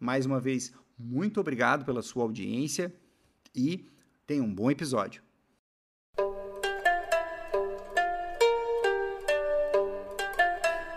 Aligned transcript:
Mais 0.00 0.26
uma 0.26 0.40
vez, 0.40 0.72
muito 0.98 1.40
obrigado 1.40 1.84
pela 1.84 2.02
sua 2.02 2.24
audiência 2.24 2.92
e 3.54 3.88
tenha 4.26 4.42
um 4.42 4.52
bom 4.52 4.70
episódio. 4.70 5.22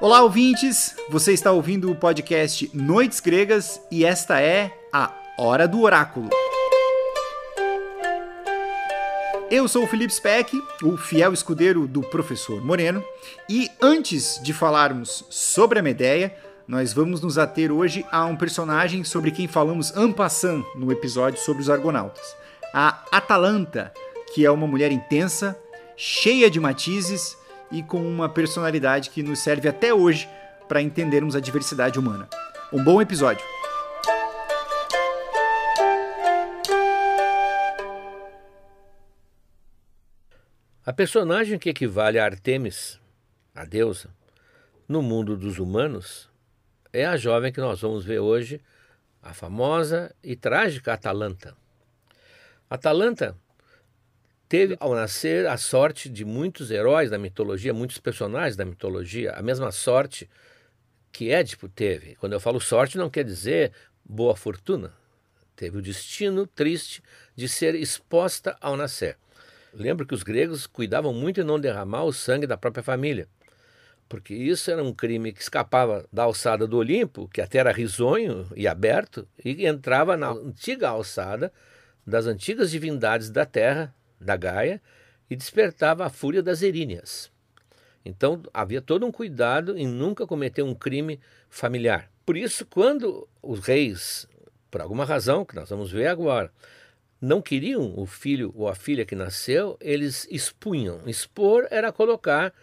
Olá, 0.02 0.24
ouvintes! 0.24 0.96
Você 1.12 1.32
está 1.32 1.52
ouvindo 1.52 1.92
o 1.92 1.96
podcast 1.96 2.72
Noites 2.76 3.20
Gregas 3.20 3.80
e 3.92 4.04
esta 4.04 4.42
é 4.42 4.76
a 4.92 5.14
Hora 5.38 5.68
do 5.68 5.82
Oráculo. 5.82 6.30
Eu 9.52 9.68
sou 9.68 9.84
o 9.84 9.88
Felipe 9.88 10.12
Speck, 10.12 10.60
o 10.82 10.98
fiel 10.98 11.34
escudeiro 11.34 11.86
do 11.86 12.02
professor 12.02 12.66
Moreno, 12.66 13.04
e 13.48 13.70
antes 13.80 14.42
de 14.42 14.54
falarmos 14.54 15.24
sobre 15.30 15.78
a 15.78 15.84
Medeia, 15.84 16.36
nós 16.72 16.94
vamos 16.94 17.20
nos 17.20 17.38
ater 17.38 17.70
hoje 17.70 18.06
a 18.10 18.26
um 18.26 18.38
personagem 18.38 19.04
sobre 19.04 19.30
quem 19.30 19.46
falamos 19.46 19.94
en 19.94 20.14
passant 20.14 20.64
no 20.74 20.90
episódio 20.90 21.38
sobre 21.38 21.62
os 21.62 21.70
Argonautas. 21.70 22.34
A 22.74 23.04
Atalanta, 23.12 23.94
que 24.34 24.46
é 24.46 24.50
uma 24.50 24.66
mulher 24.66 24.90
intensa, 24.90 25.60
cheia 25.98 26.50
de 26.50 26.62
matizes 26.62 27.38
e 27.70 27.84
com 27.84 28.02
uma 28.02 28.30
personalidade 28.30 29.10
que 29.10 29.22
nos 29.22 29.40
serve 29.40 29.68
até 29.68 29.94
hoje 29.94 30.30
para 30.70 30.82
entendermos 30.82 31.36
a 31.36 31.42
diversidade 31.42 32.00
humana. 32.00 32.30
Um 32.72 32.82
bom 32.82 33.02
episódio! 33.02 33.46
A 40.86 40.94
personagem 40.94 41.60
que 41.60 41.70
equivale 41.70 42.18
a 42.18 42.24
Artemis, 42.24 42.98
a 43.54 43.66
deusa, 43.66 44.10
no 44.88 45.02
mundo 45.02 45.36
dos 45.36 45.60
humanos, 45.60 46.31
é 46.94 47.06
a 47.06 47.18
jovem 47.18 47.52
que 47.52 47.60
nós 47.60 47.82
vamos 47.82 48.04
ver 48.04 48.20
hoje, 48.20 48.62
a 49.22 49.34
famosa 49.34 50.14
e 50.24 50.36
trágica 50.36 50.94
Atalanta. 50.94 51.56
Atalanta 52.70 53.36
teve 54.48 54.76
ao 54.80 54.94
nascer 54.94 55.48
a 55.48 55.58
sorte 55.58 56.10
de 56.10 56.26
muitos 56.26 56.72
heróis 56.72 57.10
da 57.10 57.18
mitologia, 57.18 57.74
muitos 57.74 58.00
personagens 58.00 58.56
da 58.56 58.66
mitologia, 58.66 59.34
a 59.34 59.42
mesma 59.42 59.72
sorte 59.72 60.30
que 61.12 61.32
Édipo 61.32 61.70
teve. 61.70 62.16
Quando 62.16 62.34
eu 62.34 62.40
falo 62.40 62.60
sorte, 62.60 62.98
não 62.98 63.10
quer 63.10 63.24
dizer 63.24 63.72
boa 64.04 64.36
fortuna. 64.36 64.94
Teve 65.56 65.78
o 65.78 65.82
destino 65.82 66.48
triste 66.48 67.04
de 67.36 67.48
ser 67.48 67.76
exposta 67.76 68.58
ao 68.60 68.76
nascer. 68.76 69.18
Lembro 69.74 70.06
que 70.06 70.14
os 70.14 70.24
gregos 70.24 70.68
cuidavam 70.68 71.14
muito 71.14 71.40
em 71.40 71.44
não 71.44 71.60
derramar 71.60 72.04
o 72.04 72.12
sangue 72.12 72.48
da 72.48 72.58
própria 72.58 72.84
família, 72.84 73.28
porque 74.12 74.34
isso 74.34 74.70
era 74.70 74.84
um 74.84 74.94
crime 74.94 75.32
que 75.32 75.42
escapava 75.42 76.06
da 76.12 76.24
alçada 76.24 76.68
do 76.68 76.76
Olimpo, 76.76 77.30
que 77.30 77.40
até 77.40 77.60
era 77.60 77.72
risonho 77.72 78.46
e 78.58 78.68
aberto, 78.68 79.26
e 79.42 79.66
entrava 79.66 80.18
na 80.18 80.32
antiga 80.32 80.90
alçada 80.90 81.50
das 82.06 82.26
antigas 82.26 82.70
divindades 82.72 83.30
da 83.30 83.46
terra, 83.46 83.96
da 84.20 84.36
Gaia, 84.36 84.82
e 85.30 85.36
despertava 85.38 86.06
a 86.06 86.10
fúria 86.10 86.44
das 86.44 86.62
eríneas. 86.62 87.32
Então 88.04 88.44
havia 88.54 88.82
todo 88.82 89.06
um 89.06 89.14
cuidado 89.14 89.78
em 89.78 89.88
nunca 89.88 90.28
cometer 90.28 90.62
um 90.62 90.76
crime 90.76 91.18
familiar. 91.50 92.12
Por 92.26 92.36
isso, 92.36 92.66
quando 92.66 93.26
os 93.42 93.62
reis, 93.62 94.28
por 94.70 94.82
alguma 94.82 95.06
razão 95.06 95.46
que 95.46 95.56
nós 95.56 95.70
vamos 95.70 95.90
ver 95.90 96.08
agora, 96.08 96.52
não 97.22 97.42
queriam 97.42 97.98
o 97.98 98.06
filho 98.06 98.52
ou 98.58 98.68
a 98.68 98.76
filha 98.76 99.06
que 99.06 99.16
nasceu, 99.16 99.78
eles 99.80 100.28
expunham. 100.30 101.00
Expor 101.08 101.66
era 101.72 101.94
colocar 101.94 102.54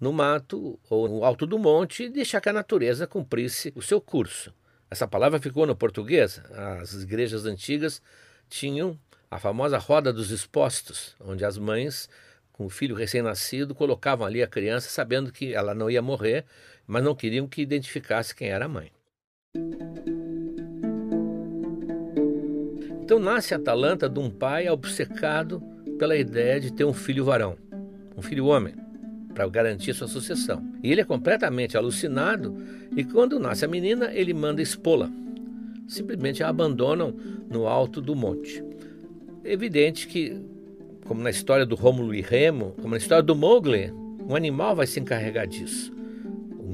no 0.00 0.12
mato 0.12 0.78
ou 0.88 1.08
no 1.08 1.24
alto 1.24 1.46
do 1.46 1.58
monte 1.58 2.04
e 2.04 2.08
deixar 2.08 2.40
que 2.40 2.48
a 2.48 2.52
natureza 2.52 3.06
cumprisse 3.06 3.72
o 3.74 3.82
seu 3.82 4.00
curso. 4.00 4.52
Essa 4.90 5.08
palavra 5.08 5.40
ficou 5.40 5.66
no 5.66 5.74
português. 5.74 6.40
As 6.80 6.94
igrejas 6.94 7.46
antigas 7.46 8.02
tinham 8.48 8.98
a 9.30 9.38
famosa 9.38 9.78
roda 9.78 10.12
dos 10.12 10.30
expostos, 10.30 11.16
onde 11.20 11.44
as 11.44 11.58
mães, 11.58 12.08
com 12.52 12.66
o 12.66 12.70
filho 12.70 12.94
recém-nascido, 12.94 13.74
colocavam 13.74 14.26
ali 14.26 14.42
a 14.42 14.46
criança 14.46 14.88
sabendo 14.88 15.32
que 15.32 15.52
ela 15.52 15.74
não 15.74 15.90
ia 15.90 16.02
morrer, 16.02 16.44
mas 16.86 17.02
não 17.02 17.14
queriam 17.14 17.48
que 17.48 17.62
identificasse 17.62 18.34
quem 18.34 18.50
era 18.50 18.66
a 18.66 18.68
mãe. 18.68 18.92
Então 23.02 23.18
nasce 23.18 23.54
Atalanta 23.54 24.08
de 24.08 24.18
um 24.18 24.30
pai 24.30 24.68
obcecado 24.68 25.60
pela 25.98 26.16
ideia 26.16 26.60
de 26.60 26.72
ter 26.72 26.84
um 26.84 26.94
filho 26.94 27.24
varão, 27.24 27.58
um 28.16 28.22
filho 28.22 28.46
homem, 28.46 28.74
para 29.34 29.46
garantir 29.48 29.92
sua 29.92 30.08
sucessão. 30.08 30.64
E 30.82 30.90
ele 30.90 31.00
é 31.00 31.04
completamente 31.04 31.76
alucinado 31.76 32.56
e 32.96 33.04
quando 33.04 33.38
nasce 33.38 33.64
a 33.64 33.68
menina, 33.68 34.10
ele 34.12 34.32
manda 34.32 34.62
expô-la. 34.62 35.10
Simplesmente 35.86 36.42
a 36.42 36.48
abandonam 36.48 37.14
no 37.50 37.66
alto 37.66 38.00
do 38.00 38.14
monte. 38.14 38.64
Evidente 39.44 40.06
que, 40.06 40.40
como 41.04 41.22
na 41.22 41.30
história 41.30 41.66
do 41.66 41.74
Rômulo 41.74 42.14
e 42.14 42.22
Remo, 42.22 42.74
como 42.80 42.92
na 42.92 42.96
história 42.96 43.22
do 43.22 43.34
Mowgli, 43.34 43.92
um 44.26 44.34
animal 44.34 44.74
vai 44.74 44.86
se 44.86 44.98
encarregar 44.98 45.46
disso. 45.46 45.93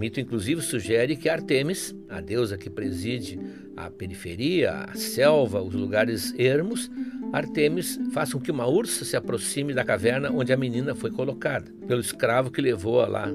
Mito, 0.00 0.18
inclusive, 0.18 0.62
sugere 0.62 1.14
que 1.14 1.28
Artemis, 1.28 1.94
a 2.08 2.22
deusa 2.22 2.56
que 2.56 2.70
preside 2.70 3.38
a 3.76 3.90
periferia, 3.90 4.86
a 4.88 4.94
selva, 4.94 5.60
os 5.60 5.74
lugares 5.74 6.32
ermos, 6.38 6.90
Artemis 7.34 8.00
faça 8.10 8.32
com 8.32 8.40
que 8.40 8.50
uma 8.50 8.66
ursa 8.66 9.04
se 9.04 9.14
aproxime 9.14 9.74
da 9.74 9.84
caverna 9.84 10.30
onde 10.32 10.54
a 10.54 10.56
menina 10.56 10.94
foi 10.94 11.10
colocada, 11.10 11.70
pelo 11.86 12.00
escravo 12.00 12.50
que 12.50 12.62
levou-a 12.62 13.06
lá 13.06 13.30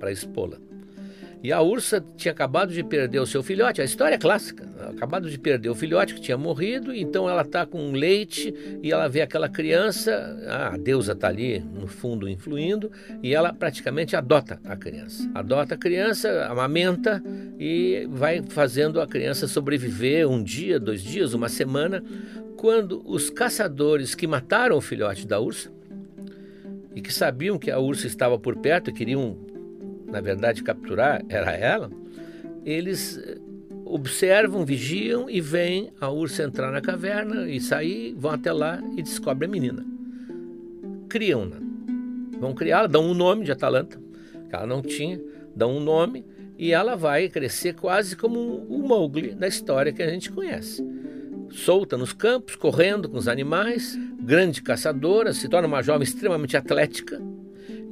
para 0.00 0.10
expô-la. 0.10 0.71
E 1.42 1.50
a 1.50 1.60
ursa 1.60 2.04
tinha 2.16 2.30
acabado 2.30 2.72
de 2.72 2.84
perder 2.84 3.18
o 3.18 3.26
seu 3.26 3.42
filhote, 3.42 3.82
a 3.82 3.84
história 3.84 4.14
é 4.14 4.18
clássica, 4.18 4.68
acabado 4.88 5.28
de 5.28 5.36
perder 5.36 5.70
o 5.70 5.74
filhote 5.74 6.14
que 6.14 6.20
tinha 6.20 6.38
morrido, 6.38 6.94
então 6.94 7.28
ela 7.28 7.42
está 7.42 7.66
com 7.66 7.90
leite 7.90 8.54
e 8.80 8.92
ela 8.92 9.08
vê 9.08 9.22
aquela 9.22 9.48
criança, 9.48 10.38
a 10.48 10.76
deusa 10.76 11.12
está 11.12 11.26
ali 11.26 11.58
no 11.58 11.88
fundo 11.88 12.28
influindo, 12.28 12.92
e 13.22 13.34
ela 13.34 13.52
praticamente 13.52 14.14
adota 14.14 14.60
a 14.64 14.76
criança. 14.76 15.28
Adota 15.34 15.74
a 15.74 15.78
criança, 15.78 16.46
amamenta 16.46 17.20
e 17.58 18.06
vai 18.08 18.40
fazendo 18.48 19.00
a 19.00 19.06
criança 19.06 19.48
sobreviver 19.48 20.28
um 20.28 20.42
dia, 20.42 20.78
dois 20.78 21.02
dias, 21.02 21.34
uma 21.34 21.48
semana, 21.48 22.04
quando 22.56 23.02
os 23.04 23.30
caçadores 23.30 24.14
que 24.14 24.28
mataram 24.28 24.76
o 24.76 24.80
filhote 24.80 25.26
da 25.26 25.40
ursa 25.40 25.72
e 26.94 27.00
que 27.00 27.12
sabiam 27.12 27.58
que 27.58 27.70
a 27.70 27.80
ursa 27.80 28.06
estava 28.06 28.38
por 28.38 28.56
perto 28.58 28.90
e 28.90 28.92
queriam, 28.92 29.36
na 30.12 30.20
verdade, 30.20 30.62
capturar, 30.62 31.24
era 31.28 31.50
ela, 31.52 31.90
eles 32.66 33.16
eh, 33.16 33.38
observam, 33.86 34.64
vigiam 34.64 35.28
e 35.28 35.40
veem 35.40 35.90
a 35.98 36.10
ursa 36.10 36.44
entrar 36.44 36.70
na 36.70 36.82
caverna 36.82 37.48
e 37.48 37.58
sair, 37.58 38.14
vão 38.16 38.30
até 38.30 38.52
lá 38.52 38.78
e 38.94 39.02
descobrem 39.02 39.48
a 39.48 39.50
menina. 39.50 39.86
Criam-na. 41.08 41.56
Vão 42.38 42.54
criá-la, 42.54 42.86
dão 42.86 43.06
um 43.06 43.14
nome 43.14 43.44
de 43.44 43.52
Atalanta, 43.52 43.98
que 44.48 44.54
ela 44.54 44.66
não 44.66 44.82
tinha, 44.82 45.18
dão 45.56 45.78
um 45.78 45.80
nome 45.80 46.26
e 46.58 46.72
ela 46.72 46.94
vai 46.94 47.28
crescer 47.30 47.74
quase 47.74 48.14
como 48.14 48.38
o 48.38 48.86
Mowgli 48.86 49.34
da 49.34 49.48
história 49.48 49.92
que 49.92 50.02
a 50.02 50.10
gente 50.10 50.30
conhece 50.30 50.84
solta 51.52 51.98
nos 51.98 52.14
campos, 52.14 52.56
correndo 52.56 53.10
com 53.10 53.18
os 53.18 53.28
animais, 53.28 53.98
grande 54.18 54.62
caçadora, 54.62 55.34
se 55.34 55.48
torna 55.50 55.68
uma 55.68 55.82
jovem 55.82 56.02
extremamente 56.02 56.56
atlética 56.56 57.20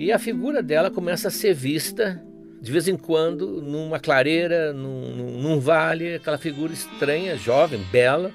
e 0.01 0.11
a 0.11 0.19
figura 0.19 0.63
dela 0.63 0.91
começa 0.91 1.29
a 1.29 1.31
ser 1.31 1.53
vista 1.53 2.25
de 2.59 2.73
vez 2.73 2.89
em 2.89 2.97
quando 2.97 3.61
numa 3.61 4.01
clareira, 4.01 4.73
num, 4.73 5.15
num 5.15 5.61
vale, 5.61 6.15
aquela 6.15 6.39
figura 6.39 6.73
estranha, 6.73 7.37
jovem, 7.37 7.83
bela, 7.93 8.33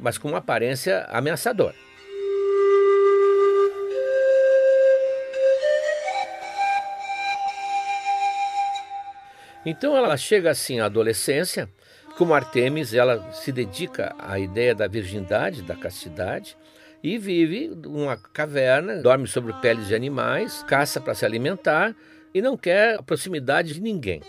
mas 0.00 0.16
com 0.16 0.28
uma 0.28 0.38
aparência 0.38 1.04
ameaçadora. 1.08 1.74
Então 9.66 9.96
ela 9.96 10.16
chega 10.16 10.52
assim 10.52 10.78
à 10.78 10.84
adolescência 10.84 11.68
como 12.16 12.32
Artemis, 12.32 12.94
ela 12.94 13.32
se 13.32 13.50
dedica 13.50 14.14
à 14.20 14.38
ideia 14.38 14.72
da 14.72 14.86
virgindade, 14.86 15.62
da 15.62 15.74
castidade, 15.74 16.56
e 17.02 17.18
vive 17.18 17.68
numa 17.68 18.16
caverna, 18.16 18.96
dorme 19.02 19.26
sobre 19.26 19.52
peles 19.54 19.86
de 19.86 19.94
animais, 19.94 20.64
caça 20.66 21.00
para 21.00 21.14
se 21.14 21.24
alimentar 21.24 21.94
e 22.34 22.42
não 22.42 22.56
quer 22.56 22.98
a 22.98 23.02
proximidade 23.02 23.74
de 23.74 23.80
ninguém. 23.80 24.20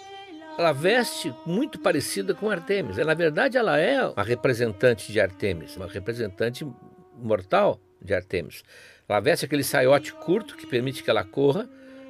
Ela 0.58 0.72
veste 0.74 1.34
muito 1.46 1.80
parecida 1.80 2.34
com 2.34 2.50
Artemis. 2.50 2.98
Na 2.98 3.14
verdade, 3.14 3.58
ela 3.58 3.78
é 3.78 4.06
uma 4.06 4.24
representante 4.24 5.12
de 5.12 5.20
Artemis, 5.20 5.78
uma 5.78 5.88
representante 5.88 6.68
mortal 7.16 7.80
de 8.02 8.14
Artemis. 8.14 8.64
Ela 9.08 9.20
veste 9.20 9.46
aquele 9.46 9.64
saiote 9.64 10.14
curto 10.14 10.56
que 10.56 10.68
permite 10.68 11.02
que 11.02 11.10
ela 11.10 11.24
corra, 11.24 11.68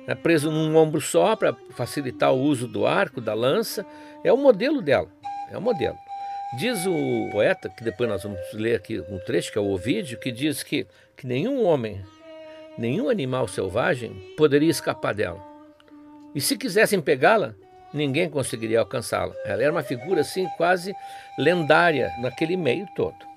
né, 0.07 0.15
preso 0.15 0.51
num 0.51 0.75
ombro 0.75 0.99
só 0.99 1.35
para 1.35 1.55
facilitar 1.71 2.33
o 2.33 2.41
uso 2.41 2.67
do 2.67 2.85
arco, 2.87 3.21
da 3.21 3.33
lança. 3.33 3.85
É 4.23 4.33
o 4.33 4.37
modelo 4.37 4.81
dela 4.81 5.09
é 5.51 5.57
o 5.57 5.61
modelo. 5.61 5.97
Diz 6.51 6.83
o 6.87 7.29
poeta, 7.31 7.69
que 7.69 7.83
depois 7.83 8.09
nós 8.09 8.23
vamos 8.23 8.39
ler 8.53 8.75
aqui 8.75 8.99
um 8.99 9.19
trecho, 9.19 9.51
que 9.51 9.57
é 9.59 9.61
o 9.61 9.69
Ovídio, 9.69 10.19
que 10.19 10.31
diz 10.31 10.63
que, 10.63 10.87
que 11.15 11.27
nenhum 11.27 11.63
homem, 11.63 12.03
nenhum 12.75 13.07
animal 13.07 13.47
selvagem 13.47 14.33
poderia 14.35 14.71
escapar 14.71 15.13
dela. 15.13 15.39
E 16.33 16.41
se 16.41 16.57
quisessem 16.57 16.99
pegá-la, 16.99 17.53
ninguém 17.93 18.27
conseguiria 18.27 18.79
alcançá-la. 18.79 19.35
Ela 19.45 19.61
era 19.61 19.71
uma 19.71 19.83
figura 19.83 20.21
assim 20.21 20.47
quase 20.57 20.91
lendária 21.37 22.11
naquele 22.19 22.57
meio 22.57 22.87
todo. 22.95 23.29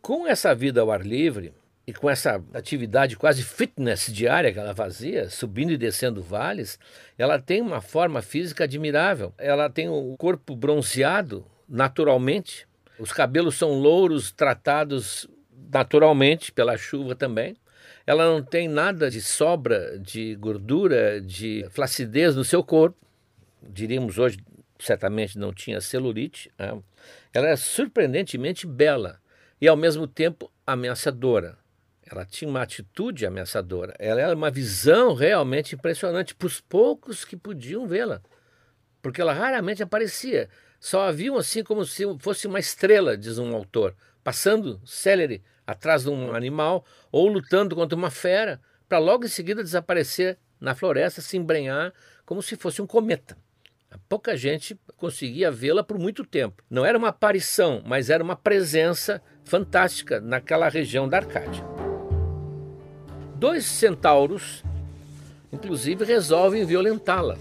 Com 0.00 0.26
essa 0.26 0.54
vida 0.54 0.80
ao 0.80 0.90
ar 0.92 1.04
livre, 1.04 1.52
e 1.88 1.92
com 1.94 2.10
essa 2.10 2.44
atividade 2.52 3.16
quase 3.16 3.42
fitness 3.42 4.12
diária 4.12 4.52
que 4.52 4.58
ela 4.58 4.74
fazia, 4.74 5.30
subindo 5.30 5.72
e 5.72 5.78
descendo 5.78 6.22
vales, 6.22 6.78
ela 7.16 7.40
tem 7.40 7.62
uma 7.62 7.80
forma 7.80 8.20
física 8.20 8.64
admirável. 8.64 9.32
Ela 9.38 9.70
tem 9.70 9.88
o 9.88 10.14
corpo 10.18 10.54
bronzeado 10.54 11.46
naturalmente, 11.66 12.68
os 12.98 13.10
cabelos 13.10 13.54
são 13.54 13.70
louros, 13.70 14.30
tratados 14.30 15.26
naturalmente 15.72 16.52
pela 16.52 16.76
chuva 16.76 17.14
também. 17.14 17.56
Ela 18.06 18.26
não 18.26 18.42
tem 18.42 18.68
nada 18.68 19.10
de 19.10 19.22
sobra 19.22 19.98
de 19.98 20.34
gordura, 20.34 21.22
de 21.22 21.66
flacidez 21.70 22.36
no 22.36 22.44
seu 22.44 22.62
corpo. 22.62 22.98
Diríamos 23.62 24.18
hoje, 24.18 24.36
certamente 24.78 25.38
não 25.38 25.54
tinha 25.54 25.80
celulite. 25.80 26.50
Né? 26.58 26.78
Ela 27.32 27.48
é 27.48 27.56
surpreendentemente 27.56 28.66
bela 28.66 29.18
e 29.58 29.66
ao 29.66 29.76
mesmo 29.76 30.06
tempo 30.06 30.52
ameaçadora. 30.66 31.56
Ela 32.10 32.24
tinha 32.24 32.48
uma 32.48 32.62
atitude 32.62 33.26
ameaçadora. 33.26 33.94
Ela 33.98 34.20
era 34.20 34.34
uma 34.34 34.50
visão 34.50 35.14
realmente 35.14 35.74
impressionante 35.74 36.34
para 36.34 36.46
os 36.46 36.60
poucos 36.60 37.24
que 37.24 37.36
podiam 37.36 37.86
vê-la. 37.86 38.22
Porque 39.02 39.20
ela 39.20 39.34
raramente 39.34 39.82
aparecia. 39.82 40.48
Só 40.80 41.02
a 41.02 41.12
viam 41.12 41.36
assim 41.36 41.62
como 41.62 41.84
se 41.84 42.04
fosse 42.18 42.46
uma 42.46 42.58
estrela, 42.58 43.16
diz 43.16 43.38
um 43.38 43.54
autor, 43.54 43.94
passando 44.24 44.80
célere 44.84 45.42
atrás 45.66 46.04
de 46.04 46.10
um 46.10 46.34
animal 46.34 46.84
ou 47.12 47.28
lutando 47.28 47.76
contra 47.76 47.96
uma 47.96 48.10
fera, 48.10 48.60
para 48.88 48.98
logo 48.98 49.26
em 49.26 49.28
seguida 49.28 49.62
desaparecer 49.62 50.38
na 50.58 50.74
floresta, 50.74 51.20
se 51.20 51.36
embrenhar 51.36 51.92
como 52.24 52.42
se 52.42 52.56
fosse 52.56 52.80
um 52.80 52.86
cometa. 52.86 53.36
Pouca 54.08 54.36
gente 54.36 54.78
conseguia 54.96 55.50
vê-la 55.50 55.82
por 55.82 55.98
muito 55.98 56.24
tempo. 56.24 56.62
Não 56.70 56.84
era 56.84 56.96
uma 56.96 57.08
aparição, 57.08 57.82
mas 57.84 58.08
era 58.08 58.24
uma 58.24 58.36
presença 58.36 59.20
fantástica 59.44 60.20
naquela 60.20 60.68
região 60.68 61.08
da 61.08 61.18
Arcádia. 61.18 61.77
Dois 63.38 63.66
centauros, 63.66 64.64
inclusive, 65.52 66.04
resolvem 66.04 66.64
violentá-la. 66.64 67.38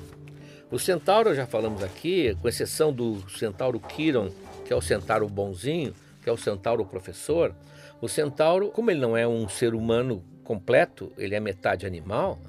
O 0.69 0.77
centauro, 0.77 1.33
já 1.33 1.47
falamos 1.47 1.83
aqui, 1.83 2.38
com 2.39 2.47
exceção 2.47 2.94
do 2.94 3.27
centauro 3.31 3.79
Quiron, 3.79 4.29
que 4.63 4.71
é 4.71 4.75
o 4.75 4.81
centauro 4.81 5.27
bonzinho, 5.27 5.95
que 6.21 6.29
é 6.29 6.31
o 6.31 6.38
centauro 6.38 6.85
professor, 6.85 7.51
o 7.99 8.07
centauro, 8.07 8.69
como 8.69 8.91
ele 8.91 8.99
não 8.99 9.17
é 9.17 9.27
um 9.27 9.49
ser 9.49 9.73
humano 9.73 10.23
completo, 10.44 11.11
ele 11.17 11.33
é 11.33 11.39
metade 11.39 11.88
animal, 11.88 12.39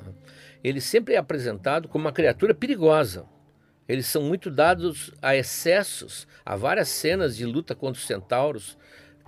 ele 0.62 0.78
sempre 0.78 1.14
é 1.14 1.16
apresentado 1.16 1.88
como 1.88 2.04
uma 2.04 2.12
criatura 2.12 2.54
perigosa. 2.54 3.24
Eles 3.88 4.04
são 4.08 4.20
muito 4.20 4.50
dados 4.50 5.10
a 5.22 5.34
excessos, 5.34 6.28
a 6.44 6.54
várias 6.54 6.90
cenas 6.90 7.34
de 7.34 7.46
luta 7.46 7.74
contra 7.74 7.98
os 7.98 8.06
centauros, 8.06 8.76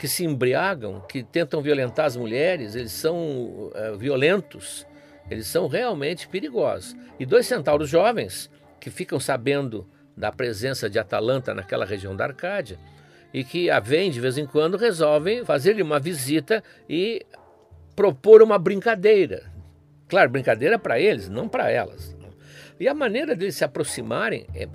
que 0.01 0.09
se 0.09 0.25
embriagam, 0.25 1.03
que 1.07 1.23
tentam 1.23 1.61
violentar 1.61 2.07
as 2.07 2.17
mulheres, 2.17 2.75
eles 2.75 2.91
são 2.91 3.19
uh, 3.19 3.99
violentos, 3.99 4.87
eles 5.31 5.47
são 5.47 5.67
realmente 5.67 6.27
perigosos. 6.27 6.97
E 7.19 7.27
dois 7.27 7.47
centauros 7.47 7.91
jovens 7.91 8.51
que 8.81 8.89
ficam 8.89 9.21
sabendo 9.21 9.87
da 10.17 10.33
presença 10.33 10.89
de 10.89 10.99
Atalanta 10.99 11.53
naquela 11.53 11.85
região 11.85 12.17
da 12.17 12.25
Arcádia 12.25 12.79
e 13.31 13.45
que 13.45 13.69
a 13.69 13.79
vêm 13.79 14.11
de 14.11 14.19
vez 14.19 14.39
em 14.39 14.47
quando 14.47 14.79
resolvem 14.79 15.45
fazer-lhe 15.45 15.83
uma 15.83 16.01
visita 16.01 16.65
e 16.89 17.27
propor 17.95 18.41
uma 18.41 18.59
brincadeira. 18.59 19.53
Claro, 20.09 20.31
brincadeira 20.31 20.79
para 20.79 20.99
eles, 20.99 21.29
não 21.29 21.47
para 21.47 21.71
elas. 21.71 22.17
E 22.81 22.89
a 22.89 22.95
maneira 22.95 23.37
deles 23.37 23.55
se 23.55 23.65
aproximarem, 23.65 24.47
é, 24.55 24.67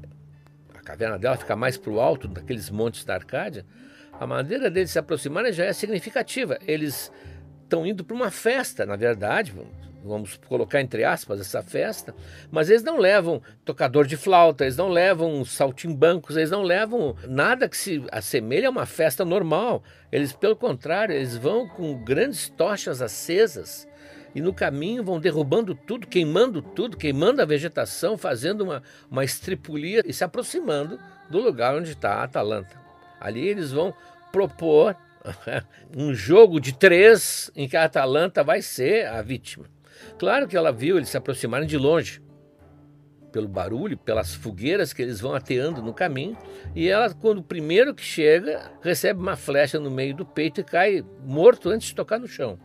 a 0.76 0.82
caverna 0.82 1.18
dela 1.18 1.36
fica 1.36 1.56
mais 1.56 1.78
para 1.78 1.92
o 1.92 2.00
alto 2.00 2.28
daqueles 2.28 2.70
montes 2.70 3.04
da 3.04 3.16
Arcádia, 3.16 3.66
a 4.20 4.26
maneira 4.26 4.70
deles 4.70 4.92
se 4.92 5.00
aproximarem 5.00 5.52
já 5.52 5.66
é 5.66 5.74
significativa. 5.74 6.58
Eles 6.66 7.12
estão 7.64 7.86
indo 7.86 8.04
para 8.04 8.16
uma 8.16 8.32
festa, 8.32 8.86
na 8.86 8.96
verdade, 8.96 9.54
vamos 10.04 10.38
colocar 10.48 10.80
entre 10.80 11.04
aspas 11.04 11.40
essa 11.40 11.64
festa, 11.64 12.16
mas 12.52 12.70
eles 12.70 12.84
não 12.84 12.98
levam 12.98 13.42
tocador 13.66 14.06
de 14.06 14.16
flauta, 14.16 14.64
eles 14.64 14.78
não 14.78 14.88
levam 14.88 15.44
saltimbancos, 15.44 16.38
eles 16.38 16.52
não 16.52 16.62
levam 16.62 17.16
nada 17.28 17.68
que 17.68 17.76
se 17.76 18.04
assemelhe 18.12 18.66
a 18.66 18.70
uma 18.70 18.86
festa 18.86 19.26
normal. 19.26 19.84
Eles, 20.12 20.32
pelo 20.32 20.56
contrário, 20.56 21.16
eles 21.16 21.36
vão 21.36 21.68
com 21.68 22.04
grandes 22.04 22.48
tochas 22.50 23.02
acesas 23.02 23.88
e 24.34 24.42
no 24.42 24.54
caminho 24.54 25.04
vão 25.04 25.20
derrubando 25.20 25.74
tudo, 25.74 26.08
queimando 26.08 26.62
tudo, 26.62 26.98
queimando 26.98 27.42
a 27.42 27.46
vegetação, 27.46 28.18
fazendo 28.18 28.62
uma, 28.62 28.84
uma 29.10 29.24
estripulia 29.24 30.04
e 30.06 30.14
se 30.14 30.24
aproximando 30.24 31.00
do 31.30 31.40
lugar 31.40 31.76
onde 31.76 31.92
está 31.92 32.16
a 32.16 32.24
Atalanta. 32.24 32.85
Ali 33.20 33.48
eles 33.48 33.72
vão 33.72 33.94
propor 34.32 34.96
um 35.96 36.14
jogo 36.14 36.60
de 36.60 36.74
três 36.74 37.52
em 37.56 37.68
que 37.68 37.78
a 37.78 37.86
Atalanta 37.86 38.44
vai 38.44 38.62
ser 38.62 39.08
a 39.08 39.22
vítima. 39.22 39.66
Claro 40.18 40.48
que 40.48 40.58
ela 40.58 40.72
viu 40.72 40.98
eles 40.98 41.10
se 41.10 41.18
aproximarem 41.18 41.68
de 41.68 41.78
longe, 41.78 42.22
pelo 43.32 43.48
barulho, 43.48 43.98
pelas 43.98 44.34
fogueiras 44.34 44.94
que 44.94 45.02
eles 45.02 45.20
vão 45.20 45.36
ateando 45.36 45.82
no 45.82 45.94
caminho, 45.94 46.38
e 46.74 46.88
ela, 46.88 47.14
quando 47.14 47.40
o 47.40 47.44
primeiro 47.44 47.94
que 47.94 48.04
chega, 48.04 48.72
recebe 48.82 49.20
uma 49.20 49.36
flecha 49.36 49.78
no 49.78 49.92
meio 49.92 50.16
do 50.16 50.26
peito 50.26 50.62
e 50.62 50.64
cai 50.64 51.04
morto 51.22 51.70
antes 51.70 51.90
de 51.90 51.96
tocar 51.96 52.18
no 52.18 52.28
chão. 52.28 52.58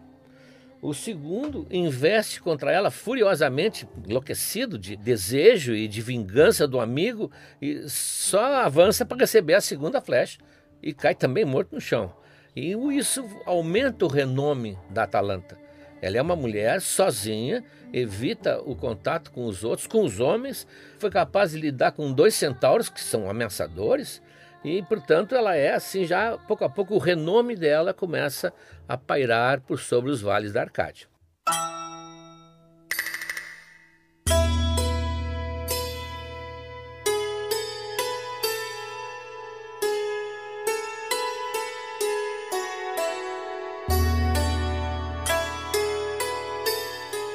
O 0.82 0.94
segundo 0.94 1.66
investe 1.70 2.40
contra 2.40 2.72
ela 2.72 2.90
furiosamente, 2.90 3.86
enlouquecido 4.06 4.78
de 4.78 4.96
desejo 4.96 5.74
e 5.74 5.86
de 5.86 6.00
vingança 6.00 6.66
do 6.66 6.80
amigo, 6.80 7.30
e 7.60 7.86
só 7.86 8.62
avança 8.64 9.04
para 9.04 9.18
receber 9.18 9.54
a 9.54 9.60
segunda 9.60 10.00
flecha 10.00 10.38
e 10.82 10.94
cai 10.94 11.14
também 11.14 11.44
morto 11.44 11.74
no 11.74 11.80
chão. 11.80 12.14
E 12.56 12.72
isso 12.96 13.24
aumenta 13.44 14.06
o 14.06 14.08
renome 14.08 14.78
da 14.88 15.02
Atalanta. 15.02 15.58
Ela 16.00 16.16
é 16.16 16.22
uma 16.22 16.34
mulher 16.34 16.80
sozinha, 16.80 17.62
evita 17.92 18.58
o 18.64 18.74
contato 18.74 19.30
com 19.30 19.44
os 19.44 19.62
outros, 19.62 19.86
com 19.86 20.02
os 20.02 20.18
homens, 20.18 20.66
foi 20.98 21.10
capaz 21.10 21.50
de 21.50 21.58
lidar 21.58 21.92
com 21.92 22.10
dois 22.10 22.34
centauros 22.34 22.88
que 22.88 23.02
são 23.02 23.28
ameaçadores, 23.28 24.22
e, 24.64 24.82
portanto, 24.82 25.34
ela 25.34 25.56
é 25.56 25.72
assim, 25.72 26.04
já 26.04 26.36
pouco 26.36 26.64
a 26.64 26.68
pouco 26.68 26.94
o 26.94 26.98
renome 26.98 27.56
dela 27.56 27.94
começa 27.94 28.52
a 28.88 28.96
pairar 28.96 29.60
por 29.60 29.78
sobre 29.78 30.10
os 30.10 30.20
vales 30.20 30.52
da 30.52 30.60
Arcádia. 30.62 31.08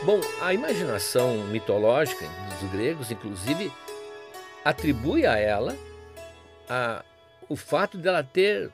Bom, 0.05 0.21
a 0.39 0.53
imaginação 0.53 1.37
mitológica 1.45 2.27
dos 2.61 2.71
gregos, 2.71 3.09
inclusive, 3.09 3.73
atribui 4.63 5.25
a 5.25 5.35
ela 5.39 5.75
a 6.69 7.03
o 7.49 7.55
fato 7.55 7.97
dela 7.97 8.23
ter, 8.23 8.71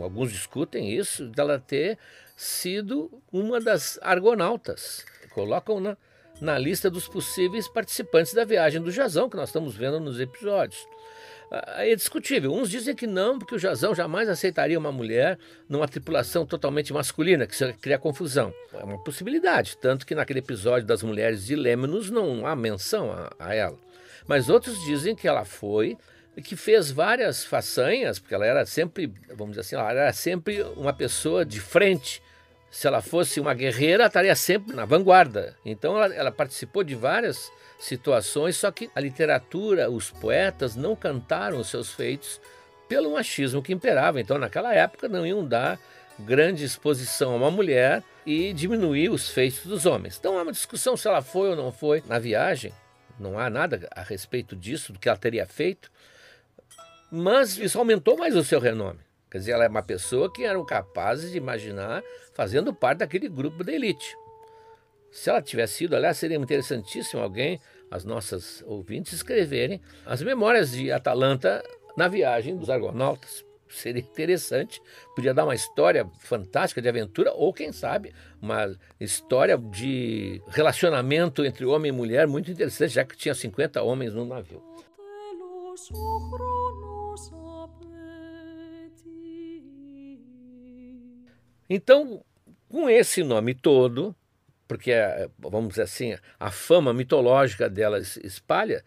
alguns 0.00 0.32
discutem 0.32 0.90
isso, 0.90 1.26
dela 1.28 1.58
ter 1.58 1.98
sido 2.36 3.10
uma 3.32 3.60
das 3.60 3.98
argonautas. 4.02 5.04
Colocam 5.30 5.80
na, 5.80 5.96
na 6.40 6.58
lista 6.58 6.90
dos 6.90 7.08
possíveis 7.08 7.68
participantes 7.68 8.34
da 8.34 8.44
viagem 8.44 8.80
do 8.80 8.90
Jazão, 8.90 9.28
que 9.28 9.36
nós 9.36 9.48
estamos 9.48 9.76
vendo 9.76 10.00
nos 10.00 10.20
episódios. 10.20 10.86
Ah, 11.50 11.86
é 11.86 11.94
discutível. 11.94 12.52
Uns 12.52 12.70
dizem 12.70 12.94
que 12.94 13.06
não, 13.06 13.38
porque 13.38 13.54
o 13.54 13.58
Jazão 13.58 13.94
jamais 13.94 14.28
aceitaria 14.28 14.78
uma 14.78 14.90
mulher 14.90 15.38
numa 15.68 15.86
tripulação 15.86 16.44
totalmente 16.44 16.92
masculina, 16.92 17.46
que 17.46 17.72
cria 17.74 17.98
confusão. 17.98 18.52
É 18.72 18.82
uma 18.82 19.02
possibilidade, 19.02 19.76
tanto 19.76 20.06
que 20.06 20.14
naquele 20.14 20.40
episódio 20.40 20.86
das 20.86 21.02
mulheres 21.02 21.44
de 21.46 21.54
Lemnos 21.54 22.10
não 22.10 22.46
há 22.46 22.56
menção 22.56 23.12
a, 23.12 23.30
a 23.38 23.54
ela. 23.54 23.78
Mas 24.26 24.48
outros 24.48 24.82
dizem 24.84 25.14
que 25.14 25.28
ela 25.28 25.44
foi 25.44 25.96
que 26.42 26.56
fez 26.56 26.90
várias 26.90 27.44
façanhas, 27.44 28.18
porque 28.18 28.34
ela 28.34 28.46
era 28.46 28.66
sempre, 28.66 29.12
vamos 29.28 29.50
dizer 29.50 29.60
assim, 29.60 29.76
ela 29.76 29.90
era 29.90 30.12
sempre 30.12 30.62
uma 30.76 30.92
pessoa 30.92 31.44
de 31.44 31.60
frente. 31.60 32.22
Se 32.70 32.88
ela 32.88 33.00
fosse 33.00 33.38
uma 33.38 33.54
guerreira, 33.54 34.02
ela 34.02 34.08
estaria 34.08 34.34
sempre 34.34 34.74
na 34.74 34.84
vanguarda. 34.84 35.56
Então 35.64 35.96
ela, 35.96 36.12
ela 36.12 36.32
participou 36.32 36.82
de 36.82 36.96
várias 36.96 37.52
situações, 37.78 38.56
só 38.56 38.70
que 38.72 38.90
a 38.94 39.00
literatura, 39.00 39.88
os 39.88 40.10
poetas 40.10 40.74
não 40.74 40.96
cantaram 40.96 41.58
os 41.58 41.68
seus 41.68 41.92
feitos 41.92 42.40
pelo 42.88 43.12
machismo 43.12 43.62
que 43.62 43.72
imperava. 43.72 44.20
Então 44.20 44.38
naquela 44.38 44.74
época 44.74 45.08
não 45.08 45.24
iam 45.24 45.46
dar 45.46 45.78
grande 46.18 46.64
exposição 46.64 47.32
a 47.32 47.36
uma 47.36 47.50
mulher 47.50 48.02
e 48.26 48.52
diminuir 48.52 49.08
os 49.08 49.30
feitos 49.30 49.64
dos 49.66 49.86
homens. 49.86 50.16
Então 50.18 50.36
há 50.36 50.42
uma 50.42 50.52
discussão 50.52 50.96
se 50.96 51.06
ela 51.06 51.22
foi 51.22 51.50
ou 51.50 51.56
não 51.56 51.70
foi 51.70 52.02
na 52.08 52.18
viagem. 52.18 52.72
Não 53.20 53.38
há 53.38 53.48
nada 53.48 53.88
a 53.94 54.02
respeito 54.02 54.56
disso, 54.56 54.92
do 54.92 54.98
que 54.98 55.08
ela 55.08 55.18
teria 55.18 55.46
feito 55.46 55.90
mas 57.14 57.56
isso 57.58 57.78
aumentou 57.78 58.16
mais 58.18 58.34
o 58.34 58.42
seu 58.42 58.58
renome. 58.58 58.98
Quer 59.30 59.38
dizer, 59.38 59.52
ela 59.52 59.64
é 59.64 59.68
uma 59.68 59.82
pessoa 59.82 60.32
que 60.32 60.44
eram 60.44 60.64
capazes 60.64 61.30
de 61.30 61.38
imaginar 61.38 62.02
fazendo 62.34 62.74
parte 62.74 62.98
daquele 62.98 63.28
grupo 63.28 63.62
da 63.62 63.72
elite. 63.72 64.16
Se 65.12 65.30
ela 65.30 65.40
tivesse 65.40 65.74
sido, 65.74 65.94
aliás, 65.94 66.16
seria 66.16 66.36
interessantíssimo 66.36 67.22
alguém, 67.22 67.60
as 67.88 68.04
nossas 68.04 68.64
ouvintes, 68.66 69.12
escreverem 69.12 69.80
as 70.04 70.22
memórias 70.22 70.72
de 70.72 70.90
Atalanta 70.90 71.62
na 71.96 72.08
viagem 72.08 72.56
dos 72.56 72.68
argonautas. 72.68 73.44
Seria 73.68 74.02
interessante, 74.02 74.80
podia 75.14 75.32
dar 75.32 75.44
uma 75.44 75.54
história 75.54 76.08
fantástica 76.18 76.82
de 76.82 76.88
aventura, 76.88 77.32
ou 77.32 77.52
quem 77.52 77.70
sabe, 77.72 78.12
uma 78.42 78.76
história 79.00 79.56
de 79.56 80.42
relacionamento 80.48 81.44
entre 81.44 81.64
homem 81.64 81.90
e 81.90 81.92
mulher 81.92 82.26
muito 82.26 82.50
interessante, 82.50 82.94
já 82.94 83.04
que 83.04 83.16
tinha 83.16 83.34
50 83.34 83.82
homens 83.82 84.14
no 84.14 84.24
navio. 84.24 84.62
Então, 91.68 92.24
com 92.68 92.88
esse 92.88 93.22
nome 93.22 93.54
todo, 93.54 94.14
porque, 94.66 94.92
vamos 95.38 95.70
dizer 95.70 95.82
assim, 95.82 96.16
a 96.38 96.50
fama 96.50 96.92
mitológica 96.92 97.68
dela 97.68 97.98
espalha, 97.98 98.84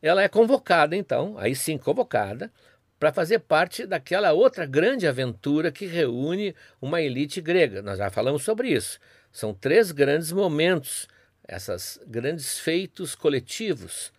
ela 0.00 0.22
é 0.22 0.28
convocada, 0.28 0.96
então, 0.96 1.36
aí 1.38 1.54
sim 1.54 1.76
convocada, 1.76 2.52
para 2.98 3.12
fazer 3.12 3.38
parte 3.40 3.86
daquela 3.86 4.32
outra 4.32 4.66
grande 4.66 5.06
aventura 5.06 5.70
que 5.70 5.86
reúne 5.86 6.54
uma 6.80 7.00
elite 7.00 7.40
grega. 7.40 7.80
Nós 7.80 7.98
já 7.98 8.10
falamos 8.10 8.42
sobre 8.42 8.70
isso. 8.70 8.98
São 9.30 9.54
três 9.54 9.92
grandes 9.92 10.32
momentos, 10.32 11.06
esses 11.46 12.00
grandes 12.06 12.58
feitos 12.58 13.14
coletivos. 13.14 14.12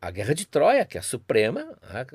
A 0.00 0.10
Guerra 0.10 0.34
de 0.34 0.46
Troia, 0.46 0.86
que 0.86 0.96
é 0.96 1.00
a 1.00 1.02
suprema, 1.02 1.76
né, 1.92 2.06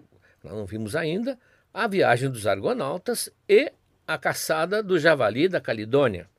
nós 0.43 0.53
não 0.53 0.65
vimos 0.65 0.95
ainda, 0.95 1.37
a 1.73 1.87
viagem 1.87 2.29
dos 2.29 2.47
argonautas 2.47 3.29
e 3.47 3.71
a 4.07 4.17
caçada 4.17 4.83
do 4.83 4.99
javali 4.99 5.47
da 5.47 5.61
Calidônia, 5.61 6.29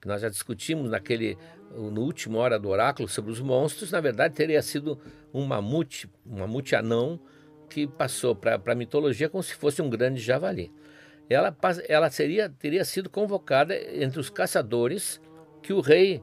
que 0.00 0.06
nós 0.06 0.20
já 0.20 0.28
discutimos 0.28 0.90
naquele 0.90 1.36
no 1.70 2.00
último 2.00 2.38
hora 2.38 2.58
do 2.58 2.68
oráculo 2.68 3.08
sobre 3.08 3.30
os 3.30 3.40
monstros, 3.40 3.90
na 3.90 4.00
verdade 4.00 4.34
teria 4.34 4.62
sido 4.62 4.98
um 5.34 5.44
mamute, 5.44 6.08
um 6.26 6.38
mamute 6.38 6.74
anão 6.74 7.20
que 7.68 7.86
passou 7.86 8.34
para 8.34 8.60
a 8.64 8.74
mitologia 8.74 9.28
como 9.28 9.42
se 9.42 9.54
fosse 9.54 9.82
um 9.82 9.90
grande 9.90 10.20
javali. 10.20 10.72
Ela, 11.28 11.54
ela 11.86 12.10
seria, 12.10 12.48
teria 12.48 12.84
sido 12.84 13.10
convocada 13.10 13.76
entre 14.02 14.18
os 14.18 14.30
caçadores 14.30 15.20
que 15.62 15.74
o 15.74 15.80
rei 15.80 16.22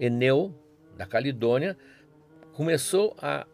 Eneu 0.00 0.52
da 0.96 1.06
Calidônia 1.06 1.76
começou 2.52 3.16
a 3.22 3.46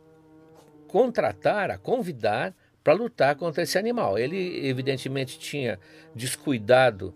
contratar, 0.89 1.71
a 1.71 1.77
convidar 1.77 2.55
para 2.85 2.93
lutar 2.93 3.35
contra 3.35 3.63
esse 3.63 3.79
animal. 3.79 4.19
Ele, 4.19 4.69
evidentemente, 4.69 5.39
tinha 5.39 5.81
descuidado 6.15 7.15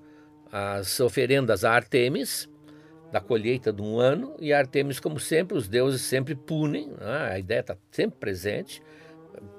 as 0.51 0.99
oferendas 0.99 1.63
a 1.63 1.73
Artemis, 1.73 2.49
da 3.13 3.21
colheita 3.21 3.73
de 3.73 3.83
um 3.83 3.99
ano, 3.99 4.35
e 4.41 4.53
Artemis, 4.53 4.99
como 4.99 5.21
sempre, 5.21 5.57
os 5.57 5.69
deuses 5.69 6.01
sempre 6.01 6.35
punem, 6.35 6.89
né? 6.89 7.31
a 7.33 7.39
ideia 7.39 7.61
está 7.61 7.77
sempre 7.91 8.19
presente, 8.19 8.83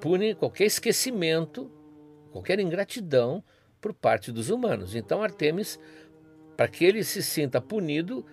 punem 0.01 0.35
qualquer 0.35 0.65
esquecimento, 0.65 1.71
qualquer 2.31 2.59
ingratidão 2.59 3.43
por 3.79 3.93
parte 3.93 4.31
dos 4.31 4.49
humanos. 4.49 4.95
Então, 4.95 5.23
Artemis, 5.23 5.79
para 6.57 6.67
que 6.67 6.83
ele 6.83 7.03
se 7.03 7.23
sinta 7.23 7.61
punido, 7.61 8.25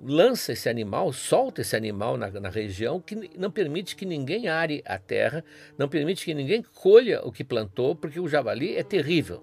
lança 0.00 0.52
esse 0.52 0.68
animal, 0.68 1.12
solta 1.12 1.60
esse 1.60 1.76
animal 1.76 2.16
na, 2.16 2.30
na, 2.30 2.48
região, 2.48 3.00
que 3.00 3.14
não 3.36 3.50
permite 3.50 3.96
que 3.96 4.04
ninguém 4.04 4.48
are 4.48 4.82
a 4.84 4.98
terra, 4.98 5.44
não 5.78 5.88
permite 5.88 6.24
que 6.24 6.34
ninguém 6.34 6.62
colha 6.62 7.22
o 7.24 7.32
que 7.32 7.44
plantou, 7.44 7.94
porque 7.94 8.20
o 8.20 8.28
javali 8.28 8.76
é 8.76 8.82
terrível. 8.82 9.42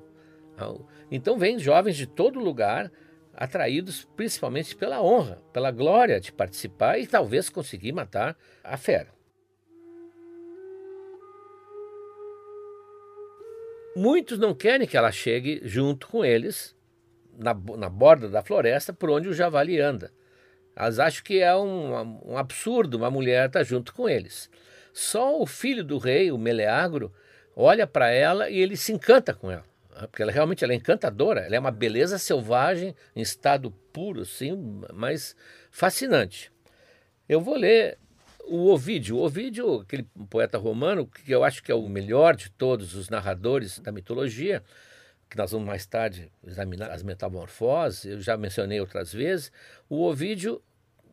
Então 1.09 1.37
vem 1.37 1.57
jovens 1.57 1.97
de 1.97 2.05
todo 2.05 2.39
lugar, 2.39 2.91
atraídos 3.33 4.07
principalmente 4.15 4.75
pela 4.75 5.01
honra, 5.01 5.41
pela 5.51 5.71
glória 5.71 6.19
de 6.19 6.31
participar 6.31 6.99
e 6.99 7.07
talvez 7.07 7.49
conseguir 7.49 7.91
matar 7.91 8.37
a 8.63 8.77
fera. 8.77 9.11
Muitos 13.95 14.39
não 14.39 14.55
querem 14.55 14.87
que 14.87 14.97
ela 14.97 15.11
chegue 15.11 15.61
junto 15.63 16.07
com 16.07 16.25
eles 16.25 16.75
na, 17.37 17.53
na 17.53 17.89
borda 17.89 18.27
da 18.27 18.41
floresta 18.41 18.91
por 18.93 19.09
onde 19.09 19.27
o 19.27 19.33
javali 19.33 19.79
anda 19.79 20.11
elas 20.75 20.99
acham 20.99 21.23
que 21.23 21.39
é 21.39 21.55
um, 21.55 22.31
um 22.33 22.37
absurdo 22.37 22.97
uma 22.97 23.11
mulher 23.11 23.47
estar 23.47 23.59
tá 23.59 23.63
junto 23.63 23.93
com 23.93 24.07
eles. 24.09 24.49
Só 24.93 25.41
o 25.41 25.45
filho 25.45 25.83
do 25.83 25.97
rei, 25.97 26.31
o 26.31 26.37
Meleagro, 26.37 27.13
olha 27.55 27.87
para 27.87 28.09
ela 28.11 28.49
e 28.49 28.57
ele 28.57 28.77
se 28.77 28.91
encanta 28.91 29.33
com 29.33 29.49
ela. 29.49 29.65
Né? 29.95 30.07
Porque 30.07 30.21
ela 30.21 30.31
realmente 30.31 30.63
ela 30.63 30.73
é 30.73 30.75
encantadora, 30.75 31.41
ela 31.41 31.55
é 31.55 31.59
uma 31.59 31.71
beleza 31.71 32.17
selvagem, 32.17 32.95
em 33.15 33.21
estado 33.21 33.71
puro, 33.91 34.25
sim, 34.25 34.81
mas 34.93 35.35
fascinante. 35.71 36.51
Eu 37.27 37.41
vou 37.41 37.55
ler 37.55 37.97
o 38.45 38.67
Ovídio. 38.67 39.17
O 39.17 39.23
Ovídio, 39.23 39.81
aquele 39.81 40.03
poeta 40.29 40.57
romano, 40.57 41.07
que 41.07 41.31
eu 41.31 41.43
acho 41.43 41.63
que 41.63 41.71
é 41.71 41.75
o 41.75 41.87
melhor 41.87 42.35
de 42.35 42.49
todos 42.49 42.95
os 42.95 43.09
narradores 43.09 43.79
da 43.79 43.91
mitologia, 43.91 44.63
que 45.33 45.37
nós 45.39 45.51
vamos 45.51 45.65
mais 45.65 45.83
tarde 45.83 46.31
examinar 46.45 46.91
as 46.91 47.01
metamorfoses, 47.01 48.05
eu 48.05 48.21
já 48.21 48.37
mencionei 48.37 48.79
outras 48.79 49.11
vezes, 49.11 49.51
o 49.89 50.03
Ovídio 50.03 50.61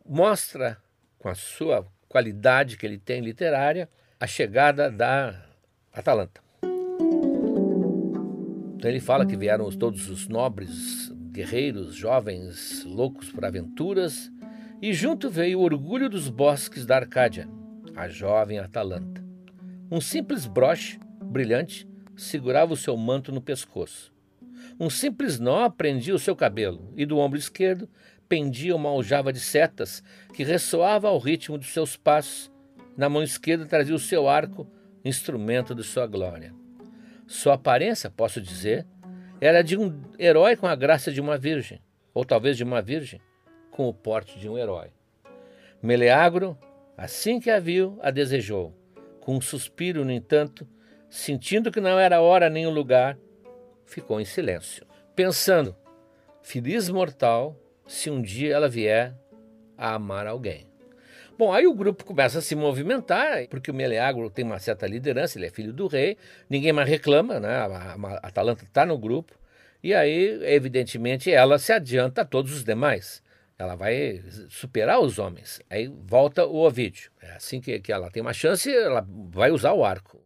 mostra 0.05 0.77
com 1.17 1.27
a 1.27 1.33
sua 1.33 1.87
qualidade 2.07 2.77
que 2.77 2.85
ele 2.85 2.99
tem 2.99 3.19
literária, 3.19 3.89
a 4.19 4.27
chegada 4.27 4.91
da 4.91 5.43
Atalanta. 5.91 6.39
Então 8.75 8.91
ele 8.91 8.99
fala 8.99 9.25
que 9.25 9.35
vieram 9.35 9.67
todos 9.71 10.07
os 10.07 10.27
nobres, 10.27 11.11
guerreiros, 11.31 11.95
jovens, 11.95 12.83
loucos 12.85 13.31
por 13.31 13.43
aventuras, 13.43 14.31
e 14.79 14.93
junto 14.93 15.31
veio 15.31 15.59
o 15.59 15.63
orgulho 15.63 16.07
dos 16.07 16.29
bosques 16.29 16.85
da 16.85 16.97
Arcádia, 16.97 17.49
a 17.95 18.07
jovem 18.07 18.59
Atalanta. 18.59 19.23
Um 19.89 19.99
simples 19.99 20.45
broche, 20.45 20.99
brilhante, 21.23 21.87
segurava 22.21 22.73
o 22.73 22.77
seu 22.77 22.95
manto 22.95 23.31
no 23.31 23.41
pescoço. 23.41 24.13
Um 24.79 24.89
simples 24.89 25.39
nó 25.39 25.69
prendia 25.69 26.13
o 26.13 26.19
seu 26.19 26.35
cabelo, 26.35 26.93
e 26.95 27.05
do 27.05 27.17
ombro 27.17 27.37
esquerdo 27.37 27.89
pendia 28.29 28.75
uma 28.75 28.89
aljava 28.89 29.33
de 29.33 29.39
setas 29.39 30.03
que 30.33 30.43
ressoava 30.43 31.07
ao 31.07 31.17
ritmo 31.17 31.57
dos 31.57 31.73
seus 31.73 31.97
passos. 31.97 32.51
Na 32.95 33.09
mão 33.09 33.23
esquerda 33.23 33.65
trazia 33.65 33.95
o 33.95 33.99
seu 33.99 34.29
arco, 34.29 34.67
instrumento 35.03 35.73
de 35.73 35.83
sua 35.83 36.05
glória. 36.05 36.53
Sua 37.27 37.55
aparência, 37.55 38.09
posso 38.09 38.39
dizer, 38.39 38.85
era 39.39 39.63
de 39.63 39.75
um 39.75 40.01
herói 40.19 40.55
com 40.55 40.67
a 40.67 40.75
graça 40.75 41.11
de 41.11 41.19
uma 41.19 41.37
virgem, 41.37 41.81
ou 42.13 42.23
talvez 42.23 42.55
de 42.55 42.63
uma 42.63 42.81
virgem 42.81 43.19
com 43.71 43.87
o 43.87 43.93
porte 43.93 44.37
de 44.37 44.47
um 44.47 44.57
herói. 44.57 44.89
Meleagro, 45.81 46.57
assim 46.95 47.39
que 47.39 47.49
a 47.49 47.59
viu, 47.59 47.97
a 48.01 48.11
desejou. 48.11 48.75
Com 49.19 49.37
um 49.37 49.41
suspiro, 49.41 50.05
no 50.05 50.11
entanto, 50.11 50.67
sentindo 51.11 51.71
que 51.71 51.81
não 51.81 51.99
era 51.99 52.21
hora 52.21 52.49
nem 52.49 52.65
o 52.65 52.71
lugar, 52.71 53.17
ficou 53.85 54.19
em 54.19 54.25
silêncio, 54.25 54.87
pensando: 55.13 55.75
feliz 56.41 56.89
mortal 56.89 57.55
se 57.85 58.09
um 58.09 58.21
dia 58.21 58.55
ela 58.55 58.69
vier 58.69 59.13
a 59.77 59.93
amar 59.93 60.25
alguém. 60.25 60.65
Bom, 61.37 61.51
aí 61.51 61.67
o 61.67 61.73
grupo 61.73 62.05
começa 62.05 62.39
a 62.39 62.41
se 62.41 62.55
movimentar, 62.55 63.47
porque 63.49 63.71
o 63.71 63.73
Meleagro 63.73 64.29
tem 64.29 64.45
uma 64.45 64.59
certa 64.59 64.87
liderança, 64.87 65.37
ele 65.37 65.47
é 65.47 65.49
filho 65.49 65.73
do 65.73 65.87
rei, 65.87 66.17
ninguém 66.49 66.71
mais 66.71 66.87
reclama, 66.87 67.39
né? 67.39 67.55
A, 67.55 67.65
a, 67.65 68.27
Atalanta 68.27 68.63
está 68.63 68.85
no 68.85 68.97
grupo, 68.97 69.33
e 69.83 69.93
aí, 69.93 70.39
evidentemente, 70.43 71.31
ela 71.31 71.57
se 71.57 71.73
adianta 71.73 72.21
a 72.21 72.25
todos 72.25 72.53
os 72.53 72.63
demais. 72.63 73.23
Ela 73.57 73.75
vai 73.75 74.23
superar 74.49 74.99
os 74.99 75.19
homens. 75.19 75.61
Aí 75.69 75.87
volta 75.87 76.45
o 76.45 76.57
Ovídio. 76.57 77.11
É 77.21 77.33
assim 77.33 77.59
que, 77.59 77.79
que 77.79 77.91
ela 77.91 78.09
tem 78.11 78.21
uma 78.21 78.33
chance, 78.33 78.71
ela 78.71 79.05
vai 79.07 79.51
usar 79.51 79.73
o 79.73 79.83
arco. 79.83 80.23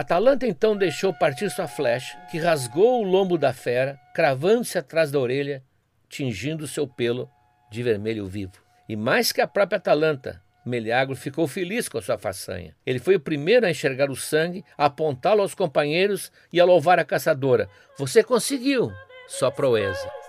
Atalanta 0.00 0.46
então 0.46 0.74
deixou 0.74 1.12
partir 1.12 1.50
sua 1.50 1.68
flecha, 1.68 2.18
que 2.30 2.38
rasgou 2.38 3.02
o 3.02 3.04
lombo 3.04 3.36
da 3.36 3.52
fera, 3.52 4.00
cravando-se 4.14 4.78
atrás 4.78 5.10
da 5.10 5.18
orelha, 5.18 5.62
tingindo 6.08 6.66
seu 6.66 6.88
pelo 6.88 7.30
de 7.70 7.82
vermelho 7.82 8.26
vivo. 8.26 8.52
E 8.88 8.96
mais 8.96 9.30
que 9.30 9.42
a 9.42 9.46
própria 9.46 9.76
Atalanta, 9.76 10.42
Meliagro 10.64 11.14
ficou 11.14 11.46
feliz 11.46 11.86
com 11.86 11.98
a 11.98 12.02
sua 12.02 12.16
façanha. 12.16 12.74
Ele 12.86 12.98
foi 12.98 13.16
o 13.16 13.20
primeiro 13.20 13.66
a 13.66 13.70
enxergar 13.70 14.10
o 14.10 14.16
sangue, 14.16 14.64
a 14.78 14.86
apontá-lo 14.86 15.42
aos 15.42 15.54
companheiros 15.54 16.32
e 16.50 16.58
a 16.58 16.64
louvar 16.64 16.98
a 16.98 17.04
caçadora. 17.04 17.68
Você 17.98 18.24
conseguiu, 18.24 18.90
sua 19.28 19.52
proeza. 19.52 20.19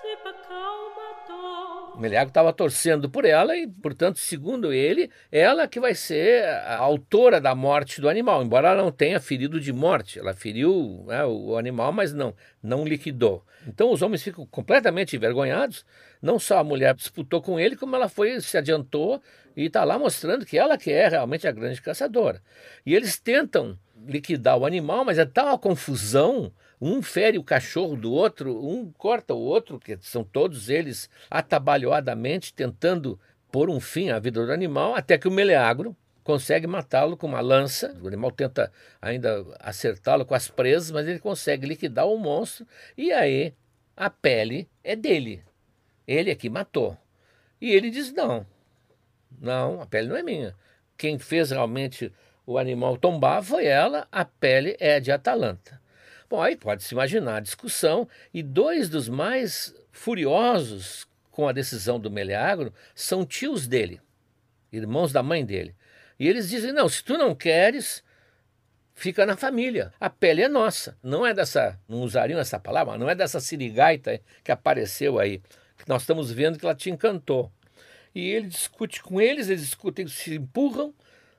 Meleagro 2.02 2.30
estava 2.30 2.52
torcendo 2.52 3.10
por 3.10 3.24
ela 3.24 3.56
e, 3.56 3.68
portanto, 3.68 4.18
segundo 4.20 4.74
ele, 4.74 5.10
ela 5.32 5.68
que 5.68 5.80
vai 5.80 5.94
ser 5.94 6.44
a 6.44 6.78
autora 6.78 7.40
da 7.40 7.54
morte 7.54 8.02
do 8.02 8.10
animal, 8.10 8.44
embora 8.44 8.70
ela 8.70 8.82
não 8.82 8.92
tenha 8.92 9.20
ferido 9.20 9.60
de 9.60 9.72
morte. 9.72 10.20
Ela 10.20 10.34
feriu 10.34 11.06
né, 11.08 11.24
o 11.24 11.56
animal, 11.58 11.94
mas 11.94 12.14
não, 12.14 12.34
não 12.62 12.84
liquidou. 12.84 13.46
Então 13.68 13.92
os 13.92 14.02
homens 14.02 14.24
ficam 14.24 14.46
completamente 14.48 15.16
envergonhados. 15.16 15.86
Não 16.22 16.40
só 16.40 16.58
a 16.58 16.64
mulher 16.64 16.94
disputou 16.96 17.42
com 17.42 17.60
ele, 17.60 17.76
como 17.76 17.96
ela 17.96 18.10
foi 18.10 18.42
se 18.42 18.58
adiantou 18.58 19.22
e 19.56 19.66
está 19.66 19.84
lá 19.84 19.98
mostrando 19.98 20.46
que 20.46 20.58
ela 20.58 20.78
que 20.78 20.92
é 20.92 21.08
realmente 21.08 21.48
a 21.48 21.52
grande 21.52 21.82
caçadora. 21.82 22.42
E 22.86 22.96
eles 22.96 23.20
tentam 23.20 23.78
liquidar 24.08 24.58
o 24.58 24.66
animal, 24.66 25.06
mas 25.06 25.20
é 25.20 25.26
tal 25.26 25.54
a 25.54 25.60
confusão 25.60 26.52
um 26.82 27.02
fere 27.02 27.38
o 27.38 27.44
cachorro 27.44 27.96
do 27.96 28.12
outro, 28.12 28.58
um 28.66 28.92
corta 28.92 29.36
o 29.36 29.40
outro, 29.40 29.80
que 29.80 29.96
são 30.02 30.24
todos 30.24 30.68
eles 30.68 31.08
atabalhoadamente 31.30 32.54
tentando 32.54 33.20
pôr 33.52 33.70
um 33.70 33.80
fim 33.80 34.10
à 34.10 34.18
vida 34.18 34.44
do 34.44 34.52
animal, 34.52 34.96
até 34.96 35.18
que 35.18 35.28
o 35.28 35.32
meleagro 35.32 35.96
consegue 36.24 36.66
matá-lo 36.66 37.16
com 37.16 37.28
uma 37.28 37.40
lança. 37.40 37.96
O 38.02 38.08
animal 38.08 38.32
tenta 38.32 38.72
ainda 39.00 39.46
acertá-lo 39.60 40.26
com 40.26 40.34
as 40.34 40.48
presas, 40.48 40.90
mas 40.90 41.08
ele 41.08 41.20
consegue 41.20 41.68
liquidar 41.68 42.08
o 42.08 42.18
monstro 42.18 42.66
e 42.98 43.12
aí 43.12 43.54
a 43.96 44.10
pele 44.10 44.68
é 44.84 44.96
dele. 44.96 45.44
Ele 46.08 46.32
é 46.32 46.36
que 46.36 46.50
matou. 46.50 46.98
E 47.60 47.72
ele 47.72 47.92
diz: 47.92 48.12
não, 48.12 48.46
não, 49.40 49.82
a 49.82 49.86
pele 49.86 50.08
não 50.08 50.16
é 50.16 50.24
minha. 50.24 50.56
Quem 50.98 51.20
fez 51.20 51.52
realmente 51.52 52.12
o 52.46 52.58
animal 52.58 52.98
tombar 52.98 53.44
foi 53.44 53.66
ela, 53.66 54.08
a 54.12 54.26
pele 54.26 54.76
é 54.80 55.00
de 55.00 55.12
Atalanta. 55.12 55.80
Bom, 56.32 56.42
aí 56.42 56.56
pode-se 56.56 56.94
imaginar 56.94 57.36
a 57.36 57.40
discussão, 57.42 58.08
e 58.34 58.42
dois 58.42 58.88
dos 58.88 59.10
mais 59.10 59.76
furiosos 59.92 61.06
com 61.30 61.46
a 61.46 61.52
decisão 61.52 62.00
do 62.00 62.10
Meleagro 62.10 62.74
são 62.96 63.26
tios 63.26 63.68
dele, 63.68 64.00
irmãos 64.72 65.12
da 65.12 65.22
mãe 65.22 65.46
dele. 65.46 65.76
E 66.18 66.30
eles 66.30 66.50
dizem: 66.50 66.72
não, 66.72 66.88
se 66.88 67.04
tu 67.04 67.18
não 67.18 67.36
queres, 67.36 68.02
fica 68.94 69.26
na 69.26 69.36
família. 69.36 69.92
A 70.00 70.10
pele 70.10 70.42
é 70.42 70.48
nossa. 70.48 70.98
Não 71.04 71.28
é 71.28 71.34
dessa, 71.34 71.78
não 71.86 72.00
usariam 72.00 72.40
essa 72.40 72.58
palavra, 72.58 72.98
não 72.98 73.10
é 73.10 73.14
dessa 73.14 73.42
sirigaita 73.42 74.22
que 74.42 74.54
apareceu 74.54 75.20
aí, 75.20 75.40
que 75.78 75.90
nós 75.90 76.04
estamos 76.04 76.32
vendo 76.32 76.58
que 76.58 76.66
ela 76.66 76.74
te 76.74 76.90
encantou. 76.90 77.52
E 78.16 78.30
ele 78.30 78.48
discute 78.48 79.04
com 79.04 79.20
eles, 79.20 79.50
eles 79.50 79.66
discutem, 79.66 80.08
se 80.08 80.36
empurram, 80.36 80.94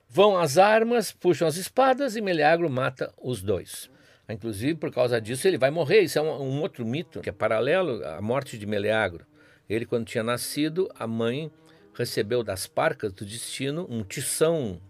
vão 0.06 0.36
às 0.36 0.58
armas, 0.58 1.12
puxam 1.12 1.48
as 1.48 1.56
espadas 1.56 2.14
e 2.14 2.20
Meleagro 2.20 2.68
mata 2.68 3.10
os 3.16 3.40
dois. 3.40 3.90
Inclusive, 4.32 4.74
por 4.74 4.90
causa 4.90 5.20
disso, 5.20 5.46
ele 5.46 5.58
vai 5.58 5.70
morrer. 5.70 6.00
Isso 6.00 6.18
é 6.18 6.22
um, 6.22 6.42
um 6.42 6.60
outro 6.60 6.84
mito 6.84 7.20
que 7.20 7.28
é 7.28 7.32
paralelo 7.32 8.04
à 8.04 8.20
morte 8.20 8.56
de 8.58 8.66
Meleagro. 8.66 9.26
Ele, 9.68 9.86
quando 9.86 10.06
tinha 10.06 10.24
nascido, 10.24 10.90
a 10.98 11.06
mãe 11.06 11.50
recebeu 11.94 12.42
das 12.42 12.66
parcas 12.66 13.12
do 13.12 13.24
destino 13.24 13.86
um 13.88 14.02
tição 14.02 14.80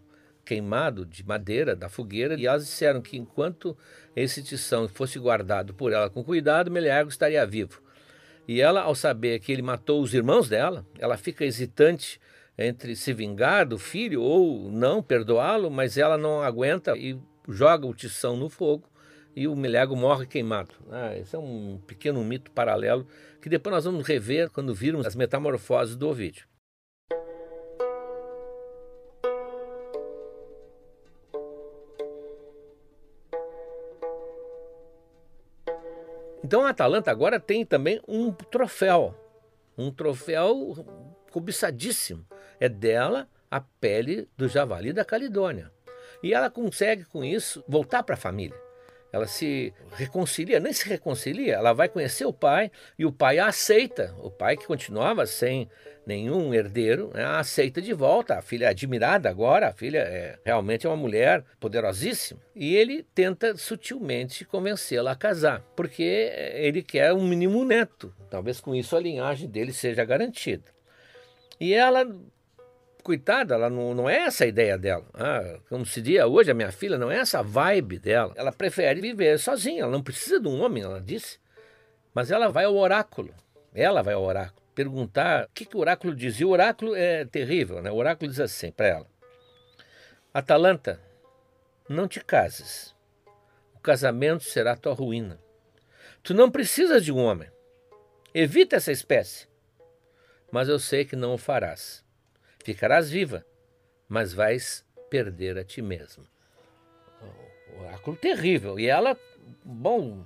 queimado 0.44 1.04
de 1.04 1.24
madeira 1.24 1.74
da 1.74 1.88
fogueira 1.88 2.34
e 2.34 2.46
elas 2.46 2.66
disseram 2.66 3.00
que 3.00 3.16
enquanto 3.16 3.76
esse 4.14 4.42
tição 4.42 4.88
fosse 4.88 5.18
guardado 5.18 5.72
por 5.72 5.92
ela 5.92 6.10
com 6.10 6.22
cuidado, 6.22 6.70
Meleagro 6.70 7.10
estaria 7.10 7.44
vivo. 7.46 7.80
E 8.46 8.60
ela, 8.60 8.82
ao 8.82 8.94
saber 8.94 9.38
que 9.38 9.52
ele 9.52 9.62
matou 9.62 10.02
os 10.02 10.14
irmãos 10.14 10.48
dela, 10.48 10.84
ela 10.98 11.16
fica 11.16 11.44
hesitante 11.44 12.20
entre 12.58 12.96
se 12.96 13.12
vingar 13.12 13.66
do 13.66 13.78
filho 13.78 14.20
ou 14.20 14.70
não 14.70 15.02
perdoá-lo, 15.02 15.70
mas 15.70 15.96
ela 15.96 16.18
não 16.18 16.42
aguenta 16.42 16.96
e 16.96 17.16
joga 17.48 17.86
o 17.86 17.94
tição 17.94 18.36
no 18.36 18.48
fogo 18.48 18.91
e 19.34 19.48
o 19.48 19.56
Milego 19.56 19.96
morre 19.96 20.26
queimado. 20.26 20.74
Ah, 20.90 21.16
esse 21.16 21.34
é 21.34 21.38
um 21.38 21.80
pequeno 21.86 22.22
mito 22.22 22.50
paralelo 22.50 23.06
que 23.40 23.48
depois 23.48 23.74
nós 23.74 23.84
vamos 23.84 24.06
rever 24.06 24.50
quando 24.50 24.74
virmos 24.74 25.06
as 25.06 25.16
metamorfoses 25.16 25.96
do 25.96 26.08
Ovídio. 26.08 26.46
Então 36.44 36.66
a 36.66 36.70
Atalanta 36.70 37.10
agora 37.10 37.40
tem 37.40 37.64
também 37.64 38.00
um 38.06 38.30
troféu, 38.30 39.14
um 39.78 39.90
troféu 39.90 40.74
cobiçadíssimo. 41.30 42.26
É 42.60 42.68
dela 42.68 43.28
a 43.50 43.60
pele 43.60 44.28
do 44.36 44.48
javali 44.48 44.92
da 44.92 45.04
Calidônia. 45.04 45.72
E 46.22 46.34
ela 46.34 46.50
consegue 46.50 47.04
com 47.04 47.24
isso 47.24 47.64
voltar 47.66 48.02
para 48.02 48.14
a 48.14 48.18
família 48.18 48.61
ela 49.12 49.26
se 49.26 49.74
reconcilia, 49.92 50.58
nem 50.58 50.72
se 50.72 50.88
reconcilia, 50.88 51.54
ela 51.54 51.74
vai 51.74 51.88
conhecer 51.88 52.24
o 52.24 52.32
pai 52.32 52.70
e 52.98 53.04
o 53.04 53.12
pai 53.12 53.38
a 53.38 53.46
aceita. 53.46 54.14
O 54.18 54.30
pai 54.30 54.56
que 54.56 54.66
continuava 54.66 55.26
sem 55.26 55.68
nenhum 56.06 56.52
herdeiro, 56.54 57.10
né, 57.14 57.22
a 57.22 57.38
aceita 57.38 57.80
de 57.80 57.92
volta. 57.92 58.36
A 58.36 58.42
filha 58.42 58.66
é 58.66 58.68
admirada 58.68 59.28
agora, 59.28 59.68
a 59.68 59.72
filha 59.72 59.98
é 59.98 60.38
realmente 60.44 60.86
é 60.86 60.88
uma 60.90 60.96
mulher 60.96 61.44
poderosíssima. 61.60 62.40
E 62.56 62.74
ele 62.74 63.06
tenta 63.14 63.54
sutilmente 63.56 64.46
convencê-la 64.46 65.12
a 65.12 65.16
casar, 65.16 65.62
porque 65.76 66.32
ele 66.54 66.82
quer 66.82 67.12
um 67.12 67.22
mínimo 67.22 67.64
neto. 67.64 68.14
Talvez 68.30 68.60
com 68.60 68.74
isso 68.74 68.96
a 68.96 69.00
linhagem 69.00 69.48
dele 69.48 69.72
seja 69.74 70.04
garantida. 70.04 70.64
E 71.60 71.74
ela 71.74 72.06
coitada, 73.02 73.54
ela 73.54 73.68
não, 73.68 73.94
não 73.94 74.08
é 74.08 74.20
essa 74.20 74.44
a 74.44 74.46
ideia 74.46 74.78
dela. 74.78 75.04
Ah, 75.14 75.58
como 75.68 75.84
se 75.84 76.00
diz 76.00 76.22
hoje, 76.24 76.50
a 76.50 76.54
minha 76.54 76.72
filha 76.72 76.96
não 76.96 77.10
é 77.10 77.18
essa 77.18 77.40
a 77.40 77.42
vibe 77.42 77.98
dela. 77.98 78.32
Ela 78.36 78.52
prefere 78.52 79.00
viver 79.00 79.38
sozinha, 79.38 79.82
ela 79.82 79.92
não 79.92 80.02
precisa 80.02 80.40
de 80.40 80.48
um 80.48 80.62
homem, 80.62 80.82
ela 80.82 81.00
disse. 81.00 81.38
Mas 82.14 82.30
ela 82.30 82.48
vai 82.48 82.64
ao 82.64 82.76
oráculo. 82.76 83.34
Ela 83.74 84.02
vai 84.02 84.14
ao 84.14 84.22
oráculo 84.22 84.62
perguntar 84.74 85.44
o 85.44 85.48
que, 85.52 85.64
que 85.64 85.76
o 85.76 85.80
oráculo 85.80 86.14
diz. 86.14 86.40
E 86.40 86.44
o 86.44 86.50
oráculo 86.50 86.94
é 86.94 87.24
terrível, 87.24 87.80
né? 87.80 87.90
O 87.90 87.96
oráculo 87.96 88.30
diz 88.30 88.40
assim 88.40 88.70
para 88.70 88.88
ela: 88.88 89.06
Atalanta, 90.32 91.00
não 91.88 92.08
te 92.08 92.20
cases. 92.20 92.94
O 93.74 93.80
casamento 93.80 94.44
será 94.44 94.76
tua 94.76 94.94
ruína. 94.94 95.38
Tu 96.22 96.34
não 96.34 96.50
precisas 96.50 97.04
de 97.04 97.12
um 97.12 97.18
homem. 97.18 97.50
Evita 98.34 98.76
essa 98.76 98.92
espécie. 98.92 99.48
Mas 100.50 100.68
eu 100.68 100.78
sei 100.78 101.04
que 101.04 101.16
não 101.16 101.34
o 101.34 101.38
farás. 101.38 102.04
Ficarás 102.64 103.10
viva, 103.10 103.44
mas 104.08 104.32
vais 104.32 104.84
perder 105.10 105.58
a 105.58 105.64
ti 105.64 105.82
mesmo. 105.82 106.24
O 107.76 107.82
oráculo 107.82 108.16
terrível. 108.16 108.78
E 108.78 108.86
ela, 108.86 109.16
bom, 109.64 110.24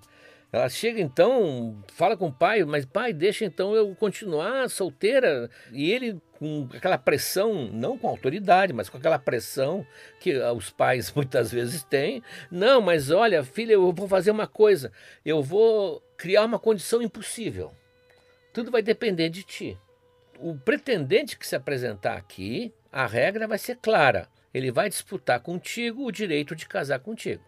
ela 0.53 0.69
chega 0.69 1.01
então, 1.01 1.83
fala 1.89 2.17
com 2.17 2.29
o 2.29 2.33
pai, 2.33 2.65
mas 2.65 2.85
pai, 2.85 3.13
deixa 3.13 3.45
então 3.45 3.75
eu 3.75 3.95
continuar 3.95 4.71
solteira. 4.71 5.51
E 5.73 5.91
ele, 5.91 6.21
com 6.39 6.69
aquela 6.73 6.97
pressão, 6.97 7.69
não 7.73 7.99
com 7.99 8.09
autoridade, 8.09 8.73
mas 8.73 8.89
com 8.89 8.97
aquela 8.97 9.19
pressão 9.19 9.87
que 10.21 10.37
os 10.39 10.71
pais 10.71 11.13
muitas 11.17 11.51
vezes 11.51 11.83
têm. 11.85 12.23
Não, 12.51 12.81
mas 12.81 13.11
olha, 13.11 13.45
filha, 13.45 13.73
eu 13.73 13.93
vou 13.93 14.09
fazer 14.09 14.31
uma 14.31 14.47
coisa. 14.47 14.93
Eu 15.25 15.43
vou 15.43 16.01
criar 16.17 16.45
uma 16.45 16.59
condição 16.59 17.03
impossível. 17.03 17.73
Tudo 18.53 18.71
vai 18.71 18.83
depender 18.83 19.29
de 19.29 19.43
ti. 19.43 19.79
O 20.39 20.57
pretendente 20.59 21.39
que 21.39 21.47
se 21.47 21.57
apresentar 21.57 22.17
aqui, 22.17 22.75
a 22.93 23.07
regra 23.07 23.47
vai 23.47 23.59
ser 23.59 23.77
clara. 23.77 24.29
Ele 24.53 24.71
vai 24.71 24.89
disputar 24.89 25.41
contigo 25.41 26.05
o 26.05 26.13
direito 26.13 26.55
de 26.55 26.67
casar 26.67 27.01
contigo. 27.01 27.45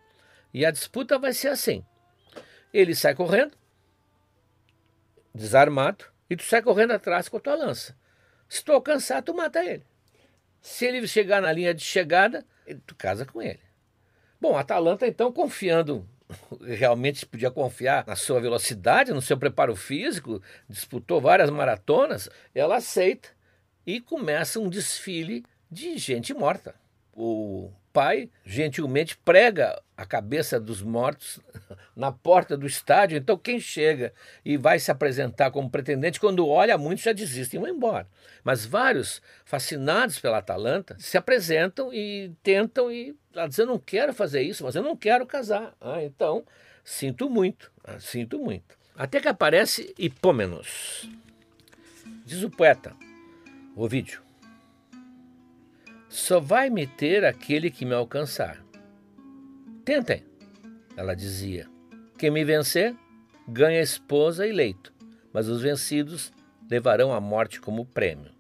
E 0.53 0.65
a 0.65 0.71
disputa 0.71 1.19
vai 1.19 1.33
ser 1.33 1.49
assim: 1.49 1.85
ele 2.73 2.95
sai 2.95 3.15
correndo, 3.15 3.57
desarmado, 5.35 6.05
e 6.29 6.37
tu 6.37 6.43
sai 6.43 6.63
correndo 6.63 6.93
atrás 6.93 7.29
com 7.29 7.37
a 7.37 7.41
tua 7.41 7.55
lança. 7.55 7.97
Se 8.49 8.65
tu 8.65 8.73
alcançar, 8.73 9.23
tu 9.23 9.35
mata 9.35 9.65
ele. 9.65 9.85
Se 10.61 10.87
ele 10.87 11.07
chegar 11.07 11.41
na 11.41 11.53
linha 11.53 11.75
de 11.75 11.83
chegada, 11.83 12.45
tu 12.87 12.95
casa 12.95 13.25
com 13.25 13.41
ele. 13.41 13.61
Bom, 14.41 14.57
Atalanta, 14.57 15.07
então, 15.07 15.33
confiando, 15.33 16.09
realmente 16.61 17.25
podia 17.27 17.51
confiar 17.51 18.05
na 18.07 18.17
sua 18.17 18.41
velocidade, 18.41 19.13
no 19.13 19.23
seu 19.23 19.37
preparo 19.37 19.75
físico, 19.75 20.43
disputou 20.69 21.21
várias 21.21 21.51
maratonas, 21.51 22.29
ela 22.55 22.77
aceita 22.77 23.31
e 23.87 24.01
começa 24.01 24.61
um 24.61 24.69
desfile 24.69 25.45
de 25.71 25.97
gente 25.97 26.35
morta. 26.35 26.75
O 27.13 27.73
pai 27.93 28.31
gentilmente 28.45 29.17
prega 29.17 29.81
a 29.97 30.07
cabeça 30.07 30.61
dos 30.61 30.81
mortos 30.81 31.41
na 31.97 32.13
porta 32.13 32.57
do 32.57 32.67
estádio. 32.67 33.19
Então, 33.19 33.37
quem 33.37 33.59
chega 33.59 34.13
e 34.45 34.57
vai 34.57 34.79
se 34.79 34.91
apresentar 34.91 35.51
como 35.51 35.71
pretendente, 35.71 36.21
quando 36.21 36.47
olha 36.47 36.79
muito, 36.79 37.03
já 37.03 37.13
desistem 37.13 37.59
e 37.59 37.61
vão 37.61 37.75
embora. 37.75 38.07
Mas 38.45 38.65
vários, 38.65 39.21
fascinados 39.45 40.19
pela 40.19 40.39
Atalanta, 40.39 40.97
se 40.99 41.19
apresentam 41.19 41.93
e 41.93 42.33
tentam 42.43 42.91
e 42.93 43.17
ela 43.35 43.49
diz: 43.49 43.59
Eu 43.59 43.67
não 43.67 43.79
quero 43.79 44.13
fazer 44.13 44.43
isso, 44.43 44.65
mas 44.65 44.75
eu 44.75 44.83
não 44.83 44.97
quero 44.97 45.27
casar. 45.27 45.75
Ah, 45.81 46.03
então, 46.03 46.45
sinto 46.85 47.29
muito, 47.29 47.73
ah, 47.85 47.99
sinto 47.99 48.39
muito. 48.39 48.77
Até 48.95 49.21
que 49.21 49.29
aparece 49.29 49.95
Hipômenos. 49.99 51.09
Diz 52.25 52.43
o 52.43 52.51
poeta, 52.51 52.95
o 53.75 53.89
vídeo. 53.89 54.28
Só 56.09 56.41
vai 56.41 56.71
me 56.71 56.87
ter 56.87 57.25
aquele 57.25 57.71
que 57.71 57.85
me 57.85 57.95
alcançar. 57.95 58.65
Tentem, 59.85 60.25
ela 60.97 61.15
dizia. 61.15 61.69
Quem 62.19 62.31
me 62.31 62.45
vencer, 62.45 62.97
ganha 63.47 63.81
esposa 63.81 64.47
e 64.47 64.53
leito, 64.53 64.93
mas 65.33 65.49
os 65.49 65.63
vencidos 65.63 66.33
levarão 66.71 67.13
a 67.13 67.21
morte 67.21 67.61
como 67.61 67.87
prêmio. 67.87 68.33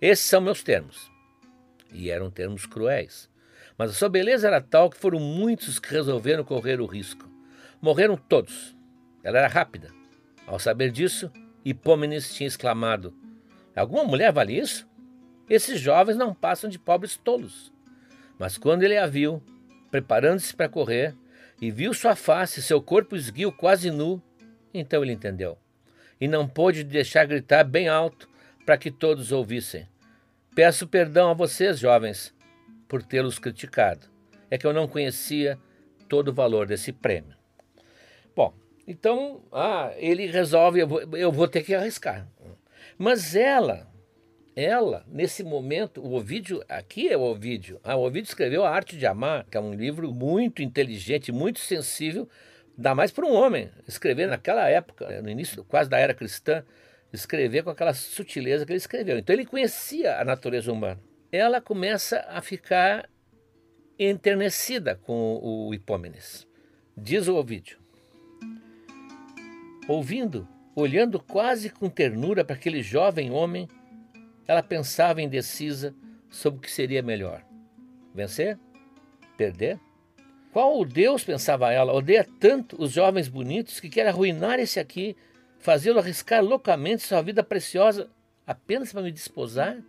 Esses 0.00 0.26
são 0.26 0.40
meus 0.40 0.62
termos. 0.62 1.10
E 1.92 2.10
eram 2.10 2.30
termos 2.30 2.66
cruéis. 2.66 3.30
Mas 3.78 3.90
a 3.90 3.94
sua 3.94 4.08
beleza 4.08 4.46
era 4.46 4.60
tal 4.60 4.90
que 4.90 4.98
foram 4.98 5.18
muitos 5.18 5.78
que 5.78 5.90
resolveram 5.90 6.44
correr 6.44 6.80
o 6.80 6.86
risco. 6.86 7.28
Morreram 7.80 8.16
todos. 8.16 8.76
Ela 9.22 9.38
era 9.38 9.48
rápida. 9.48 9.90
Ao 10.46 10.58
saber 10.58 10.90
disso, 10.90 11.30
Hipômenes 11.64 12.34
tinha 12.34 12.46
exclamado: 12.46 13.14
Alguma 13.74 14.04
mulher 14.04 14.32
vale 14.32 14.58
isso? 14.58 14.86
Esses 15.48 15.80
jovens 15.80 16.16
não 16.16 16.34
passam 16.34 16.70
de 16.70 16.78
pobres 16.78 17.16
tolos. 17.16 17.72
Mas 18.38 18.56
quando 18.56 18.82
ele 18.82 18.96
a 18.96 19.06
viu, 19.06 19.42
preparando-se 19.90 20.54
para 20.54 20.68
correr, 20.68 21.14
e 21.60 21.70
viu 21.70 21.94
sua 21.94 22.16
face, 22.16 22.62
seu 22.62 22.82
corpo 22.82 23.16
esguio 23.16 23.52
quase 23.52 23.90
nu, 23.90 24.22
então 24.72 25.02
ele 25.02 25.12
entendeu. 25.12 25.56
E 26.20 26.26
não 26.26 26.48
pôde 26.48 26.82
deixar 26.82 27.26
gritar 27.26 27.64
bem 27.64 27.88
alto 27.88 28.28
para 28.64 28.78
que 28.78 28.90
todos 28.90 29.32
ouvissem. 29.32 29.86
Peço 30.54 30.86
perdão 30.86 31.30
a 31.30 31.34
vocês, 31.34 31.78
jovens, 31.78 32.34
por 32.88 33.02
tê-los 33.02 33.38
criticado. 33.38 34.08
É 34.50 34.56
que 34.56 34.66
eu 34.66 34.72
não 34.72 34.88
conhecia 34.88 35.58
todo 36.08 36.28
o 36.28 36.34
valor 36.34 36.66
desse 36.66 36.92
prêmio. 36.92 37.36
Bom, 38.34 38.54
então 38.86 39.42
ah, 39.52 39.92
ele 39.96 40.26
resolve, 40.26 40.80
eu 40.80 40.88
vou, 40.88 41.16
eu 41.16 41.32
vou 41.32 41.48
ter 41.48 41.62
que 41.62 41.74
arriscar. 41.74 42.26
Mas 42.96 43.34
ela 43.34 43.86
ela, 44.56 45.04
nesse 45.08 45.42
momento, 45.42 46.00
o 46.00 46.14
Ovídio, 46.14 46.62
aqui 46.68 47.08
é 47.08 47.16
o 47.16 47.22
Ovídio, 47.22 47.80
ah, 47.82 47.96
o 47.96 48.08
escreveu 48.16 48.64
A 48.64 48.70
Arte 48.70 48.96
de 48.96 49.04
Amar, 49.04 49.44
que 49.50 49.56
é 49.56 49.60
um 49.60 49.74
livro 49.74 50.12
muito 50.12 50.62
inteligente, 50.62 51.32
muito 51.32 51.58
sensível, 51.58 52.28
dá 52.78 52.94
mais 52.94 53.10
para 53.10 53.26
um 53.26 53.34
homem 53.34 53.68
escrever 53.88 54.28
naquela 54.28 54.68
época, 54.68 55.20
no 55.22 55.28
início 55.28 55.64
quase 55.64 55.90
da 55.90 55.98
era 55.98 56.14
cristã, 56.14 56.64
escrever 57.12 57.64
com 57.64 57.70
aquela 57.70 57.92
sutileza 57.92 58.64
que 58.64 58.72
ele 58.72 58.78
escreveu. 58.78 59.18
Então 59.18 59.34
ele 59.34 59.44
conhecia 59.44 60.20
a 60.20 60.24
natureza 60.24 60.72
humana. 60.72 61.00
Ela 61.32 61.60
começa 61.60 62.24
a 62.28 62.40
ficar 62.40 63.08
enternecida 63.98 64.96
com 64.96 65.40
o 65.42 65.74
Hipómenes. 65.74 66.46
Diz 66.96 67.26
o 67.26 67.36
Ovídio. 67.36 67.78
Ouvindo, 69.88 70.48
olhando 70.76 71.20
quase 71.20 71.70
com 71.70 71.88
ternura 71.88 72.44
para 72.44 72.54
aquele 72.56 72.82
jovem 72.82 73.30
homem, 73.30 73.68
ela 74.46 74.62
pensava 74.62 75.22
indecisa 75.22 75.94
sobre 76.28 76.58
o 76.58 76.62
que 76.62 76.70
seria 76.70 77.02
melhor: 77.02 77.44
vencer? 78.14 78.58
Perder? 79.36 79.78
Qual 80.52 80.78
o 80.78 80.84
Deus, 80.84 81.24
pensava 81.24 81.72
ela, 81.72 81.92
odeia 81.92 82.24
tanto 82.38 82.80
os 82.80 82.92
jovens 82.92 83.26
bonitos 83.26 83.80
que 83.80 83.88
quer 83.88 84.06
arruinar 84.06 84.60
esse 84.60 84.78
aqui, 84.78 85.16
fazê-lo 85.58 85.98
arriscar 85.98 86.44
loucamente 86.44 87.02
sua 87.02 87.20
vida 87.22 87.42
preciosa 87.42 88.08
apenas 88.46 88.92
para 88.92 89.02
me 89.02 89.10
desposar? 89.10 89.82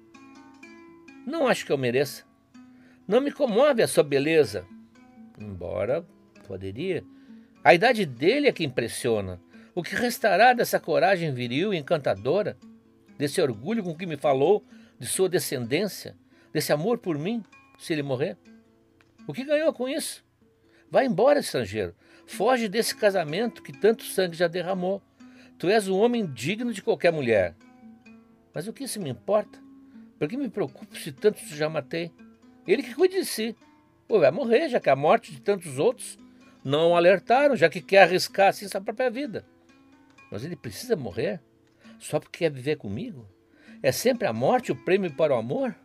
Não 1.26 1.48
acho 1.48 1.66
que 1.66 1.72
eu 1.72 1.78
mereça. 1.78 2.24
Não 3.08 3.22
me 3.22 3.32
comove 3.32 3.84
a 3.84 3.88
sua 3.88 4.04
beleza. 4.04 4.66
Embora 5.40 6.04
poderia. 6.48 7.04
A 7.64 7.74
idade 7.74 8.06
dele 8.06 8.48
é 8.48 8.52
que 8.52 8.64
impressiona. 8.64 9.40
O 9.76 9.84
que 9.84 9.96
restará 9.96 10.54
dessa 10.54 10.80
coragem 10.80 11.34
viril 11.34 11.74
e 11.74 11.78
encantadora? 11.78 12.58
Desse 13.18 13.42
orgulho 13.42 13.84
com 13.84 13.96
que 13.96 14.06
me 14.06 14.18
falou, 14.18 14.64
de 15.00 15.08
sua 15.08 15.30
descendência, 15.30 16.16
desse 16.54 16.72
amor 16.72 16.98
por 16.98 17.18
mim, 17.18 17.44
se 17.78 17.94
ele 17.94 18.04
morrer? 18.04 18.38
O 19.28 19.34
que 19.34 19.44
ganhou 19.44 19.74
com 19.74 19.90
isso? 19.90 20.24
Vai 20.90 21.06
embora, 21.06 21.40
estrangeiro. 21.40 21.96
Foge 22.26 22.68
desse 22.68 22.96
casamento 22.96 23.62
que 23.62 23.74
tanto 23.74 24.04
sangue 24.04 24.38
já 24.38 24.48
derramou. 24.48 25.02
Tu 25.58 25.68
és 25.68 25.88
um 25.88 25.98
homem 25.98 26.26
digno 26.26 26.72
de 26.74 26.82
qualquer 26.82 27.12
mulher. 27.12 27.56
Mas 28.54 28.68
o 28.68 28.74
que 28.74 28.84
isso 28.84 29.02
me 29.02 29.10
importa? 29.10 29.60
Por 30.18 30.28
que 30.28 30.38
me 30.38 30.50
preocupo 30.50 30.96
se 30.98 31.12
tantos 31.12 31.48
já 31.50 31.70
matei? 31.70 32.12
Ele 32.68 32.84
que 32.84 32.96
cuide 32.96 33.20
de 33.20 33.26
si. 33.26 33.56
Pô, 34.08 34.20
vai 34.20 34.32
morrer, 34.32 34.70
já 34.70 34.80
que 34.80 34.90
a 34.90 34.96
morte 34.96 35.32
de 35.32 35.42
tantos 35.42 35.78
outros 35.78 36.18
não 36.64 36.96
alertaram, 36.96 37.56
já 37.56 37.70
que 37.70 37.82
quer 37.82 38.04
arriscar 38.04 38.50
assim 38.50 38.68
sua 38.68 38.82
própria 38.82 39.10
vida. 39.10 39.46
Mas 40.32 40.44
ele 40.44 40.56
precisa 40.56 40.96
morrer? 40.96 41.42
Só 42.00 42.20
porque 42.20 42.40
quer 42.40 42.52
viver 42.52 42.78
comigo? 42.78 43.28
É 43.82 43.92
sempre 43.92 44.28
a 44.28 44.34
morte 44.34 44.72
o 44.72 44.76
prêmio 44.76 45.14
para 45.14 45.34
o 45.34 45.38
amor? 45.38 45.76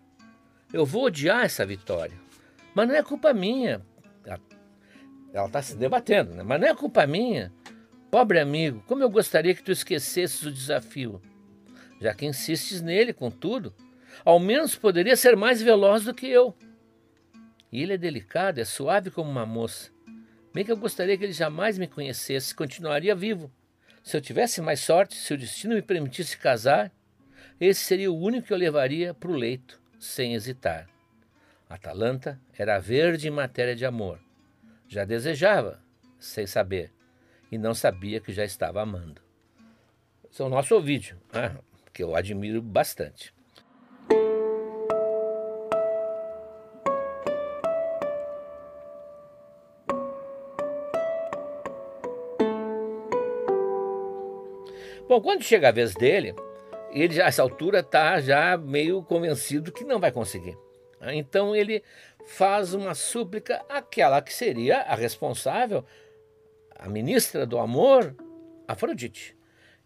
Eu 0.73 0.87
vou 0.87 1.05
odiar 1.05 1.45
essa 1.45 1.67
vitória. 1.67 2.17
Mas 2.75 2.89
não 2.89 2.95
é 2.95 3.03
culpa 3.03 3.33
minha. 3.33 3.85
Ela 5.33 5.47
está 5.47 5.63
se 5.63 5.77
debatendo, 5.77 6.35
né? 6.35 6.43
Mas 6.43 6.61
não 6.61 6.69
é 6.69 6.75
culpa 6.75 7.07
minha. 7.07 7.53
Pobre 8.11 8.41
amigo, 8.41 8.83
como 8.87 9.03
eu 9.03 9.11
gostaria 9.11 9.55
que 9.55 9.63
tu 9.63 9.71
esquecesses 9.71 10.43
o 10.43 10.51
desafio. 10.51 11.21
Já 12.01 12.15
que 12.15 12.27
insistes 12.27 12.81
nele, 12.81 13.13
contudo, 13.13 13.73
ao 14.25 14.41
menos 14.41 14.75
poderia 14.75 15.17
ser 15.17 15.37
mais 15.37 15.63
veloz 15.63 16.05
do 16.05 16.15
que 16.15 16.27
eu. 16.27 16.57
E 17.71 17.83
ele 17.83 17.93
é 17.93 17.99
delicado, 17.99 18.59
é 18.59 18.65
suave 18.65 19.11
como 19.11 19.31
uma 19.31 19.47
moça. 19.47 19.91
Bem 20.53 20.65
que 20.65 20.73
eu 20.73 20.77
gostaria 20.77 21.17
que 21.17 21.23
ele 21.23 21.33
jamais 21.33 21.79
me 21.79 21.87
conhecesse, 21.87 22.55
continuaria 22.55 23.15
vivo. 23.15 23.53
Se 24.03 24.17
eu 24.17 24.21
tivesse 24.21 24.61
mais 24.61 24.81
sorte, 24.81 25.17
se 25.17 25.35
o 25.35 25.39
destino 25.39 25.75
me 25.75 25.83
permitisse 25.83 26.37
casar, 26.37 26.93
esse 27.61 27.83
seria 27.83 28.11
o 28.11 28.19
único 28.19 28.47
que 28.47 28.53
eu 28.53 28.57
levaria 28.57 29.13
para 29.13 29.31
o 29.31 29.35
leito, 29.35 29.81
sem 29.99 30.35
hesitar. 30.35 30.89
Atalanta 31.69 32.41
era 32.59 32.79
verde 32.79 33.29
em 33.29 33.31
matéria 33.31 33.77
de 33.77 33.85
amor. 33.85 34.19
Já 34.89 35.05
desejava, 35.05 35.81
sem 36.19 36.47
saber, 36.47 36.93
e 37.53 37.59
não 37.59 37.75
sabia 37.75 38.21
que 38.21 38.33
já 38.33 38.45
estava 38.45 38.83
amando. 38.83 39.23
Esse 40.31 40.43
é 40.43 40.45
o 40.45 40.49
nosso 40.49 40.81
vídeo, 40.81 41.21
né? 41.33 41.57
que 41.93 42.03
eu 42.03 42.17
admiro 42.17 42.63
bastante. 42.63 43.35
Bom, 55.11 55.21
quando 55.21 55.43
chega 55.43 55.71
a 55.71 55.73
vez 55.73 55.93
dele, 55.93 56.37
ele 56.93 57.13
já, 57.13 57.25
a 57.25 57.27
essa 57.27 57.43
altura 57.43 57.81
está 57.81 58.21
já 58.21 58.57
meio 58.57 59.03
convencido 59.03 59.73
que 59.73 59.83
não 59.83 59.99
vai 59.99 60.13
conseguir. 60.13 60.57
Então 61.03 61.53
ele 61.53 61.83
faz 62.29 62.75
uma 62.75 62.95
súplica 62.95 63.61
àquela 63.69 64.23
que 64.23 64.33
seria 64.33 64.83
a 64.83 64.95
responsável, 64.95 65.85
a 66.77 66.89
ministra 66.89 67.45
do 67.45 67.59
amor, 67.59 68.15
Afrodite. 68.69 69.37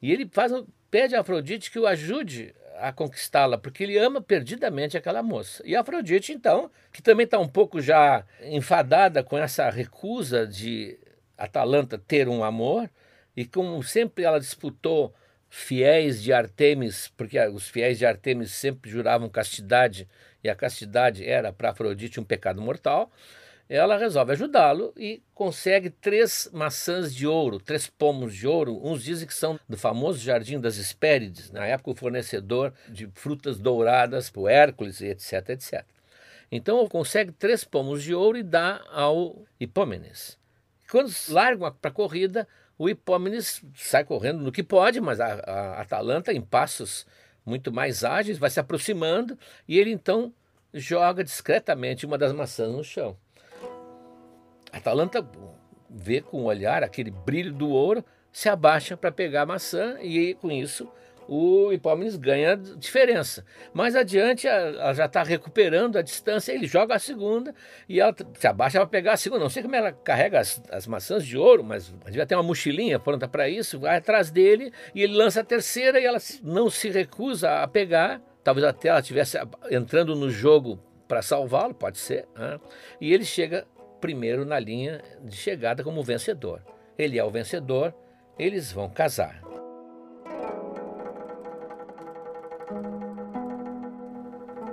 E 0.02 0.12
ele 0.12 0.28
faz, 0.30 0.52
pede 0.90 1.16
a 1.16 1.20
Afrodite 1.20 1.70
que 1.70 1.78
o 1.78 1.87
ajude 1.87 2.54
a 2.76 2.92
conquistá-la, 2.92 3.56
porque 3.56 3.82
ele 3.82 3.96
ama 3.96 4.20
perdidamente 4.20 4.94
aquela 4.94 5.22
moça. 5.22 5.62
E 5.64 5.74
Afrodite, 5.74 6.34
então, 6.34 6.70
que 6.92 7.02
também 7.02 7.24
está 7.24 7.38
um 7.38 7.48
pouco 7.48 7.80
já 7.80 8.26
enfadada 8.42 9.24
com 9.24 9.38
essa 9.38 9.70
recusa 9.70 10.46
de 10.46 10.98
Atalanta 11.38 11.96
ter 11.96 12.28
um 12.28 12.44
amor, 12.44 12.90
e 13.37 13.44
como 13.44 13.83
sempre 13.83 14.25
ela 14.25 14.38
disputou 14.38 15.14
fiéis 15.49 16.23
de 16.23 16.33
Artemis, 16.33 17.12
porque 17.16 17.38
os 17.47 17.68
fiéis 17.68 17.99
de 17.99 18.07
Artemis 18.07 18.51
sempre 18.51 18.90
juravam 18.90 19.29
castidade, 19.29 20.09
e 20.42 20.49
a 20.49 20.55
castidade 20.55 21.25
era 21.25 21.53
para 21.53 21.70
Afrodite 21.70 22.20
um 22.20 22.25
pecado 22.25 22.61
mortal, 22.61 23.11
ela 23.68 23.97
resolve 23.97 24.33
ajudá-lo 24.33 24.92
e 24.97 25.23
consegue 25.33 25.88
três 25.88 26.51
maçãs 26.53 27.14
de 27.14 27.27
ouro, 27.27 27.59
três 27.59 27.87
pomos 27.87 28.35
de 28.35 28.47
ouro. 28.47 28.79
Uns 28.85 29.03
dizem 29.03 29.27
que 29.27 29.33
são 29.33 29.59
do 29.66 29.77
famoso 29.77 30.18
Jardim 30.18 30.61
das 30.61 30.77
Hespérides, 30.77 31.51
na 31.51 31.64
época 31.64 31.92
o 31.92 31.94
fornecedor 31.94 32.75
de 32.88 33.09
frutas 33.14 33.59
douradas 33.59 34.29
para 34.29 34.42
o 34.42 34.49
Hércules, 34.49 35.01
etc, 35.01 35.49
etc. 35.51 35.85
Então 36.53 36.87
consegue 36.88 37.33
três 37.33 37.64
pomos 37.64 38.03
de 38.03 38.14
ouro 38.14 38.37
e 38.37 38.42
dá 38.42 38.85
ao 38.90 39.42
Hipómenes. 39.59 40.38
Quando 40.90 41.11
largam 41.31 41.73
para 41.81 41.90
a 41.90 41.94
corrida, 41.94 42.47
o 42.78 42.88
Hipómenes 42.88 43.62
sai 43.74 44.04
correndo 44.04 44.40
no 44.40 44.52
que 44.52 44.62
pode, 44.62 45.00
mas 45.00 45.20
a, 45.20 45.34
a 45.34 45.80
Atalanta, 45.80 46.32
em 46.32 46.40
passos 46.40 47.06
muito 47.44 47.72
mais 47.72 48.04
ágeis, 48.04 48.38
vai 48.38 48.50
se 48.50 48.58
aproximando 48.58 49.38
e 49.68 49.78
ele 49.78 49.90
então 49.90 50.32
joga 50.72 51.22
discretamente 51.22 52.04
uma 52.04 52.18
das 52.18 52.32
maçãs 52.32 52.72
no 52.72 52.82
chão. 52.82 53.16
Atalanta 54.72 55.24
vê 55.88 56.20
com 56.20 56.42
o 56.42 56.44
olhar 56.44 56.82
aquele 56.82 57.10
brilho 57.10 57.52
do 57.52 57.68
ouro, 57.68 58.04
se 58.32 58.48
abaixa 58.48 58.96
para 58.96 59.12
pegar 59.12 59.42
a 59.42 59.46
maçã 59.46 59.96
e 60.00 60.34
com 60.34 60.50
isso 60.50 60.90
o 61.28 61.72
Hipómenes 61.72 62.16
ganha 62.16 62.56
diferença. 62.56 63.44
Mais 63.72 63.96
adiante, 63.96 64.46
ela 64.46 64.92
já 64.92 65.06
está 65.06 65.22
recuperando 65.22 65.96
a 65.96 66.02
distância, 66.02 66.52
ele 66.52 66.66
joga 66.66 66.94
a 66.94 66.98
segunda 66.98 67.54
e 67.88 68.00
ela 68.00 68.14
se 68.34 68.46
abaixa 68.46 68.78
para 68.78 68.87
pegar 68.87 69.12
a 69.14 69.16
segunda. 69.16 69.42
Não 69.42 69.50
sei 69.50 69.62
como 69.62 69.74
ela 69.74 69.92
carrega 69.92 70.40
as, 70.40 70.62
as 70.70 70.87
maçãs 70.87 71.24
de 71.24 71.37
ouro, 71.37 71.64
mas 71.64 71.92
devia 72.06 72.26
ter 72.26 72.34
uma 72.34 72.42
mochilinha 72.42 72.98
pronta 72.98 73.26
para 73.26 73.48
isso, 73.48 73.80
vai 73.80 73.96
atrás 73.96 74.30
dele 74.30 74.72
e 74.94 75.02
ele 75.02 75.14
lança 75.14 75.40
a 75.40 75.44
terceira 75.44 76.00
e 76.00 76.04
ela 76.04 76.18
não 76.42 76.68
se 76.68 76.90
recusa 76.90 77.62
a 77.62 77.68
pegar. 77.68 78.20
Talvez 78.42 78.66
até 78.66 78.88
ela 78.88 79.00
estivesse 79.00 79.38
entrando 79.70 80.14
no 80.14 80.30
jogo 80.30 80.78
para 81.08 81.22
salvá-lo, 81.22 81.74
pode 81.74 81.98
ser. 81.98 82.26
Né? 82.37 82.60
E 83.00 83.12
ele 83.12 83.24
chega 83.24 83.66
primeiro 84.00 84.44
na 84.44 84.58
linha 84.58 85.00
de 85.22 85.34
chegada 85.34 85.82
como 85.82 86.02
vencedor. 86.02 86.60
Ele 86.98 87.18
é 87.18 87.24
o 87.24 87.30
vencedor, 87.30 87.94
eles 88.38 88.70
vão 88.70 88.88
casar. 88.90 89.40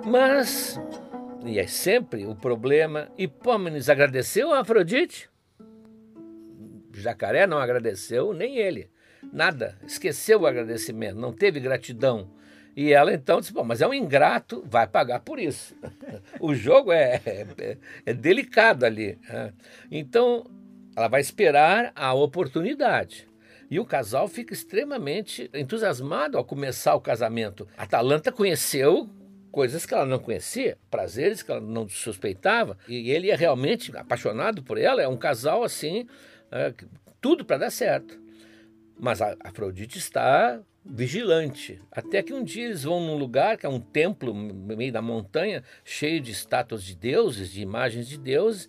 Mas, 0.04 0.80
e 1.44 1.58
é 1.58 1.66
sempre 1.66 2.26
o 2.26 2.34
problema, 2.34 3.08
Hipómenes 3.16 3.88
agradeceu 3.88 4.52
a 4.52 4.60
Afrodite? 4.60 5.30
Jacaré 6.92 7.46
não 7.46 7.58
agradeceu, 7.58 8.32
nem 8.32 8.58
ele. 8.58 8.90
Nada, 9.32 9.78
esqueceu 9.86 10.40
o 10.40 10.46
agradecimento, 10.46 11.16
não 11.16 11.32
teve 11.32 11.60
gratidão. 11.60 12.30
E 12.76 12.92
ela 12.92 13.12
então 13.12 13.40
disse: 13.40 13.52
Bom, 13.52 13.64
mas 13.64 13.80
é 13.80 13.86
um 13.86 13.94
ingrato, 13.94 14.64
vai 14.66 14.86
pagar 14.86 15.20
por 15.20 15.38
isso. 15.38 15.74
o 16.40 16.54
jogo 16.54 16.90
é, 16.92 17.20
é, 17.58 17.76
é 18.06 18.14
delicado 18.14 18.84
ali. 18.84 19.18
Né? 19.28 19.52
Então, 19.90 20.44
ela 20.96 21.08
vai 21.08 21.20
esperar 21.20 21.92
a 21.94 22.12
oportunidade. 22.12 23.28
E 23.70 23.78
o 23.78 23.84
casal 23.84 24.28
fica 24.28 24.52
extremamente 24.52 25.50
entusiasmado 25.54 26.36
ao 26.36 26.44
começar 26.44 26.94
o 26.94 27.00
casamento. 27.00 27.66
Atalanta 27.76 28.30
conheceu 28.30 29.08
coisas 29.52 29.84
que 29.86 29.92
ela 29.92 30.06
não 30.06 30.18
conhecia, 30.18 30.78
prazeres 30.90 31.42
que 31.42 31.52
ela 31.52 31.60
não 31.60 31.86
suspeitava, 31.88 32.76
e 32.88 33.10
ele 33.10 33.30
é 33.30 33.36
realmente 33.36 33.94
apaixonado 33.96 34.62
por 34.62 34.78
ela. 34.78 35.02
É 35.02 35.06
um 35.06 35.16
casal 35.16 35.62
assim, 35.62 36.08
é, 36.50 36.72
tudo 37.20 37.44
para 37.44 37.58
dar 37.58 37.70
certo. 37.70 38.18
Mas 38.98 39.20
a 39.20 39.36
Afrodite 39.44 39.98
está 39.98 40.60
vigilante. 40.84 41.78
Até 41.90 42.22
que 42.22 42.32
um 42.32 42.42
dia 42.42 42.64
eles 42.64 42.84
vão 42.84 43.00
num 43.00 43.16
lugar 43.16 43.56
que 43.56 43.66
é 43.66 43.68
um 43.68 43.80
templo 43.80 44.32
no 44.34 44.76
meio 44.76 44.92
da 44.92 45.02
montanha, 45.02 45.62
cheio 45.84 46.20
de 46.20 46.32
estátuas 46.32 46.82
de 46.82 46.96
deuses, 46.96 47.52
de 47.52 47.60
imagens 47.62 48.08
de 48.08 48.18
deuses, 48.18 48.68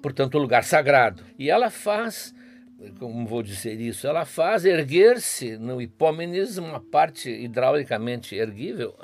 portanto, 0.00 0.38
um 0.38 0.40
lugar 0.40 0.62
sagrado. 0.62 1.24
E 1.38 1.50
ela 1.50 1.70
faz, 1.70 2.34
como 2.98 3.26
vou 3.26 3.42
dizer 3.42 3.80
isso, 3.80 4.06
ela 4.06 4.24
faz 4.24 4.64
erguer-se 4.64 5.56
no 5.56 5.80
Hipómenes 5.80 6.58
uma 6.58 6.80
parte 6.80 7.30
hidraulicamente 7.30 8.36
erguível. 8.36 8.96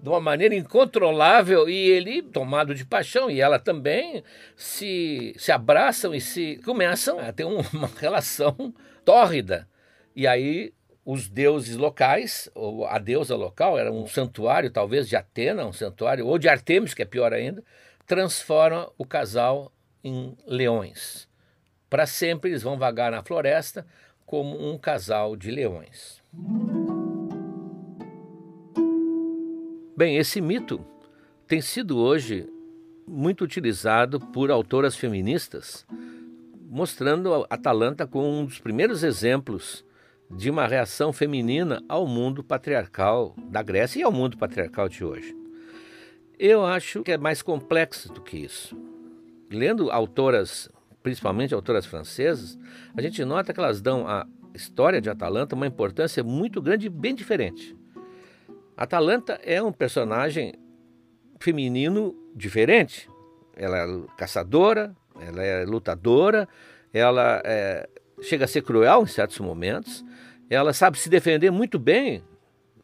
De 0.00 0.08
uma 0.08 0.20
maneira 0.20 0.54
incontrolável 0.54 1.68
e 1.68 1.74
ele, 1.74 2.22
tomado 2.22 2.74
de 2.74 2.84
paixão, 2.84 3.30
e 3.30 3.40
ela 3.40 3.58
também, 3.58 4.22
se, 4.54 5.34
se 5.38 5.50
abraçam 5.50 6.14
e 6.14 6.20
se 6.20 6.60
começam 6.64 7.18
a 7.18 7.32
ter 7.32 7.44
uma 7.44 7.62
relação 7.98 8.74
tórrida. 9.04 9.66
E 10.14 10.26
aí 10.26 10.72
os 11.04 11.28
deuses 11.28 11.76
locais, 11.76 12.50
ou 12.52 12.84
a 12.84 12.98
deusa 12.98 13.36
local, 13.36 13.78
era 13.78 13.92
um 13.92 14.06
santuário 14.08 14.70
talvez 14.70 15.08
de 15.08 15.14
Atena, 15.14 15.64
um 15.64 15.72
santuário, 15.72 16.26
ou 16.26 16.36
de 16.36 16.48
Artemis, 16.48 16.94
que 16.94 17.02
é 17.02 17.04
pior 17.04 17.32
ainda, 17.32 17.62
transforma 18.06 18.90
o 18.98 19.06
casal 19.06 19.72
em 20.02 20.36
leões. 20.46 21.28
Para 21.88 22.06
sempre 22.06 22.50
eles 22.50 22.62
vão 22.62 22.76
vagar 22.76 23.12
na 23.12 23.22
floresta 23.22 23.86
como 24.26 24.68
um 24.68 24.76
casal 24.76 25.36
de 25.36 25.50
leões. 25.52 26.20
Bem, 29.96 30.18
esse 30.18 30.42
mito 30.42 30.84
tem 31.48 31.62
sido 31.62 31.96
hoje 31.96 32.46
muito 33.08 33.42
utilizado 33.42 34.20
por 34.20 34.50
autoras 34.50 34.94
feministas, 34.94 35.86
mostrando 36.68 37.46
Atalanta 37.48 38.06
como 38.06 38.28
um 38.28 38.44
dos 38.44 38.58
primeiros 38.58 39.02
exemplos 39.02 39.82
de 40.30 40.50
uma 40.50 40.66
reação 40.66 41.14
feminina 41.14 41.82
ao 41.88 42.06
mundo 42.06 42.44
patriarcal 42.44 43.34
da 43.48 43.62
Grécia 43.62 44.00
e 44.00 44.02
ao 44.02 44.12
mundo 44.12 44.36
patriarcal 44.36 44.86
de 44.86 45.02
hoje. 45.02 45.34
Eu 46.38 46.62
acho 46.66 47.02
que 47.02 47.12
é 47.12 47.16
mais 47.16 47.40
complexo 47.40 48.12
do 48.12 48.20
que 48.20 48.36
isso. 48.36 48.76
Lendo 49.50 49.90
autoras, 49.90 50.68
principalmente 51.02 51.54
autoras 51.54 51.86
francesas, 51.86 52.58
a 52.94 53.00
gente 53.00 53.24
nota 53.24 53.50
que 53.50 53.60
elas 53.60 53.80
dão 53.80 54.06
à 54.06 54.26
história 54.52 55.00
de 55.00 55.08
Atalanta 55.08 55.56
uma 55.56 55.66
importância 55.66 56.22
muito 56.22 56.60
grande 56.60 56.88
e 56.88 56.90
bem 56.90 57.14
diferente. 57.14 57.74
Atalanta 58.76 59.40
é 59.42 59.62
um 59.62 59.72
personagem 59.72 60.52
feminino 61.40 62.14
diferente. 62.34 63.08
Ela 63.56 63.78
é 63.78 63.86
caçadora, 64.18 64.94
ela 65.18 65.42
é 65.42 65.64
lutadora, 65.64 66.46
ela 66.92 67.40
é, 67.44 67.88
chega 68.20 68.44
a 68.44 68.48
ser 68.48 68.62
cruel 68.62 69.02
em 69.02 69.06
certos 69.06 69.38
momentos, 69.38 70.04
ela 70.50 70.72
sabe 70.72 70.98
se 70.98 71.08
defender 71.08 71.50
muito 71.50 71.78
bem, 71.78 72.22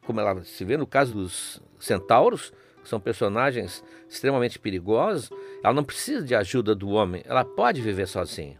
como 0.06 0.18
ela 0.18 0.42
se 0.44 0.64
vê 0.64 0.76
no 0.76 0.86
caso 0.86 1.12
dos 1.12 1.62
centauros, 1.78 2.52
que 2.82 2.88
são 2.88 2.98
personagens 2.98 3.84
extremamente 4.08 4.58
perigosos. 4.58 5.30
Ela 5.62 5.74
não 5.74 5.84
precisa 5.84 6.24
de 6.24 6.34
ajuda 6.34 6.74
do 6.74 6.88
homem, 6.88 7.22
ela 7.26 7.44
pode 7.44 7.82
viver 7.82 8.08
sozinha. 8.08 8.56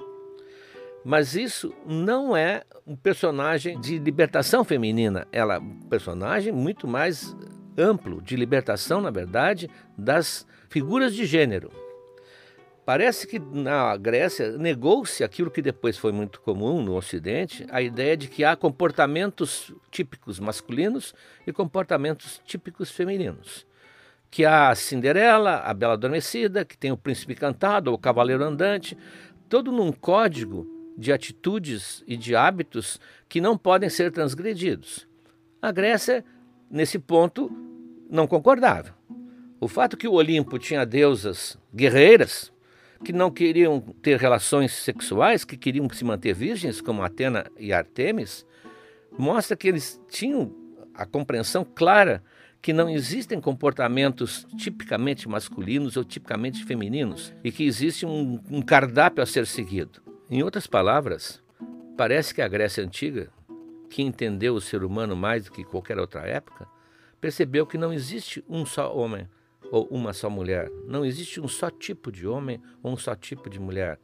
Mas 1.05 1.35
isso 1.35 1.75
não 1.85 2.37
é 2.37 2.63
um 2.87 2.95
personagem 2.95 3.81
de 3.81 3.99
libertação 3.99 4.65
feminina, 4.65 5.27
ela 5.33 5.55
é 5.55 5.59
um 5.59 5.81
personagem 5.81 6.53
muito 6.53 6.87
mais 6.87 7.37
amplo 7.77 8.21
de 8.23 8.37
libertação, 8.37 9.01
na 9.01 9.11
verdade, 9.11 9.69
das 9.97 10.47
figuras 10.69 11.15
de 11.15 11.25
gênero. 11.27 11.71
Parece 12.85 13.29
que 13.29 13.39
na 13.39 13.97
Grécia 13.97 14.59
negou-se 14.59 15.23
aquilo 15.23 15.51
que 15.51 15.63
depois 15.63 15.97
foi 15.97 16.11
muito 16.11 16.41
comum 16.41 16.83
no 16.83 16.97
Ocidente, 16.97 17.65
a 17.71 17.81
ideia 17.81 18.17
de 18.17 18.27
que 18.27 18.45
há 18.45 18.57
comportamentos 18.57 19.73
típicos 19.91 20.41
masculinos 20.41 21.15
e 21.47 21.53
comportamentos 21.53 22.41
típicos 22.45 22.91
femininos. 22.91 23.65
Que 24.29 24.45
há 24.45 24.71
a 24.71 24.75
Cinderela, 24.75 25.59
a 25.59 25.73
Bela 25.73 25.93
Adormecida, 25.93 26.65
que 26.65 26.77
tem 26.77 26.91
o 26.91 26.97
Príncipe 26.97 27.37
Cantado, 27.37 27.91
ou 27.91 27.97
o 27.97 28.01
Cavaleiro 28.01 28.43
Andante, 28.43 28.99
todo 29.49 29.71
num 29.71 29.93
código 29.93 30.67
de 30.97 31.13
atitudes 31.13 32.03
e 32.07 32.17
de 32.17 32.35
hábitos 32.35 33.01
que 33.29 33.41
não 33.41 33.57
podem 33.57 33.89
ser 33.89 34.11
transgredidos. 34.11 35.07
A 35.61 35.71
Grécia, 35.71 36.25
nesse 36.71 36.99
ponto, 36.99 37.51
não 38.11 38.27
concordava. 38.27 38.95
O 39.61 39.69
fato 39.69 39.97
que 39.97 40.09
o 40.09 40.13
Olimpo 40.13 40.59
tinha 40.59 40.85
deusas 40.85 41.57
guerreiras, 41.75 42.53
que 43.05 43.13
não 43.13 43.31
queriam 43.31 43.81
ter 43.81 44.19
relações 44.19 44.73
sexuais, 44.73 45.45
que 45.45 45.57
queriam 45.57 45.89
se 45.91 46.05
manter 46.05 46.35
virgens, 46.35 46.81
como 46.81 47.03
Atena 47.03 47.47
e 47.59 47.73
Artemis, 47.73 48.47
mostra 49.17 49.57
que 49.57 49.69
eles 49.69 50.01
tinham 50.09 50.55
a 50.95 51.07
compreensão 51.07 51.65
clara 51.65 52.23
que 52.61 52.73
não 52.73 52.89
existem 52.89 53.41
comportamentos 53.41 54.47
tipicamente 54.57 55.29
masculinos 55.29 55.97
ou 55.97 56.05
tipicamente 56.05 56.65
femininos 56.65 57.35
e 57.43 57.51
que 57.51 57.65
existe 57.65 58.07
um, 58.07 58.41
um 58.51 58.63
cardápio 58.63 59.23
a 59.23 59.27
ser 59.27 59.47
seguido. 59.47 60.01
Em 60.35 60.43
outras 60.43 60.67
palavras, 60.67 61.43
parece 61.95 62.35
que 62.35 62.41
a 62.41 62.49
Grécia 62.49 62.83
Antiga, 62.83 63.31
que 63.91 64.01
entendeu 64.01 64.55
o 64.55 64.63
ser 64.63 64.83
humano 64.83 65.15
mais 65.15 65.45
do 65.45 65.53
que 65.53 65.63
qualquer 65.63 65.99
outra 65.99 66.23
época, 66.23 66.67
percebeu 67.21 67.67
que 67.67 67.77
não 67.77 67.93
existe 67.93 68.43
um 68.49 68.65
só 68.65 68.97
homem 68.97 69.29
ou 69.71 69.87
uma 69.89 70.15
só 70.15 70.31
mulher, 70.31 70.71
não 70.87 71.05
existe 71.05 71.39
um 71.39 71.47
só 71.47 71.69
tipo 71.69 72.11
de 72.11 72.27
homem 72.27 72.59
ou 72.83 72.95
um 72.95 72.97
só 72.97 73.15
tipo 73.15 73.51
de 73.51 73.61
mulher, 73.61 74.01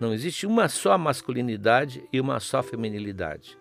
não 0.00 0.14
existe 0.14 0.46
uma 0.46 0.66
só 0.66 0.96
masculinidade 0.96 2.02
e 2.10 2.18
uma 2.22 2.40
só 2.40 2.62
feminilidade. 2.62 3.58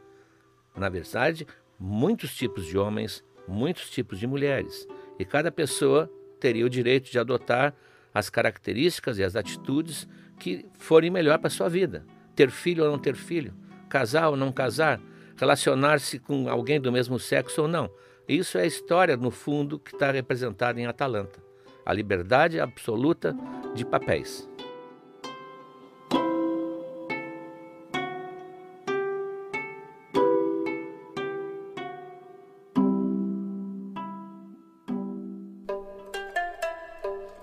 Na 0.73 0.87
verdade, 0.87 1.45
muitos 1.77 2.33
tipos 2.33 2.65
de 2.65 2.77
homens, 2.77 3.25
muitos 3.45 3.89
tipos 3.89 4.17
de 4.17 4.25
mulheres, 4.25 4.87
e 5.19 5.25
cada 5.25 5.51
pessoa 5.51 6.09
teria 6.39 6.65
o 6.65 6.69
direito 6.69 7.11
de 7.11 7.19
adotar 7.19 7.75
as 8.13 8.29
características 8.29 9.19
e 9.19 9.23
as 9.25 9.35
atitudes 9.35 10.07
que 10.39 10.65
forem 10.77 11.09
melhor 11.09 11.37
para 11.39 11.47
a 11.47 11.51
sua 11.51 11.69
vida. 11.69 12.05
Ter 12.35 12.49
filho 12.49 12.83
ou 12.83 12.91
não 12.91 12.99
ter 12.99 13.15
filho, 13.15 13.53
casar 13.89 14.29
ou 14.29 14.35
não 14.35 14.51
casar, 14.51 14.99
relacionar-se 15.37 16.19
com 16.19 16.49
alguém 16.49 16.79
do 16.79 16.91
mesmo 16.91 17.19
sexo 17.19 17.63
ou 17.63 17.67
não. 17.67 17.89
Isso 18.27 18.57
é 18.57 18.63
a 18.63 18.65
história, 18.65 19.15
no 19.15 19.31
fundo, 19.31 19.77
que 19.77 19.93
está 19.93 20.11
representada 20.11 20.79
em 20.79 20.85
Atalanta. 20.85 21.39
A 21.85 21.93
liberdade 21.93 22.59
absoluta 22.59 23.35
de 23.75 23.85
papéis. 23.85 24.49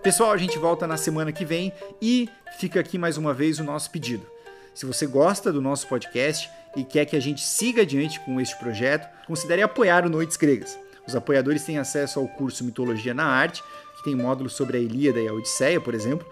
Pessoal, 0.02 0.32
a 0.32 0.36
gente 0.36 0.58
volta 0.58 0.84
na 0.84 0.96
semana 0.96 1.30
que 1.30 1.44
vem 1.44 1.72
e 2.00 2.28
fica 2.58 2.80
aqui 2.80 2.98
mais 2.98 3.16
uma 3.16 3.32
vez 3.32 3.60
o 3.60 3.64
nosso 3.64 3.88
pedido. 3.88 4.26
Se 4.74 4.84
você 4.84 5.06
gosta 5.06 5.52
do 5.52 5.60
nosso 5.60 5.86
podcast 5.86 6.50
e 6.76 6.82
quer 6.82 7.04
que 7.06 7.14
a 7.14 7.20
gente 7.20 7.40
siga 7.40 7.82
adiante 7.82 8.18
com 8.18 8.40
este 8.40 8.58
projeto, 8.58 9.08
considere 9.28 9.62
apoiar 9.62 10.04
o 10.04 10.10
Noites 10.10 10.36
Gregas. 10.36 10.76
Os 11.06 11.14
apoiadores 11.14 11.64
têm 11.64 11.78
acesso 11.78 12.18
ao 12.18 12.26
curso 12.26 12.64
Mitologia 12.64 13.14
na 13.14 13.26
Arte, 13.26 13.62
que 13.96 14.02
tem 14.02 14.16
módulos 14.16 14.54
sobre 14.54 14.76
a 14.76 14.80
Ilíada 14.80 15.20
e 15.20 15.28
a 15.28 15.32
Odisseia, 15.32 15.80
por 15.80 15.94
exemplo, 15.94 16.26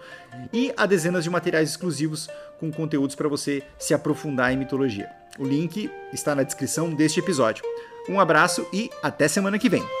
e 0.51 0.73
a 0.75 0.85
dezenas 0.85 1.23
de 1.23 1.29
materiais 1.29 1.69
exclusivos 1.69 2.29
com 2.59 2.69
conteúdos 2.73 3.15
para 3.15 3.29
você 3.29 3.63
se 3.79 3.93
aprofundar 3.93 4.51
em 4.51 4.57
mitologia. 4.57 5.09
O 5.39 5.45
link 5.45 5.89
está 6.11 6.35
na 6.35 6.43
descrição 6.43 6.93
deste 6.93 7.21
episódio. 7.21 7.63
Um 8.09 8.19
abraço 8.19 8.67
e 8.73 8.89
até 9.01 9.29
semana 9.29 9.57
que 9.57 9.69
vem! 9.69 10.00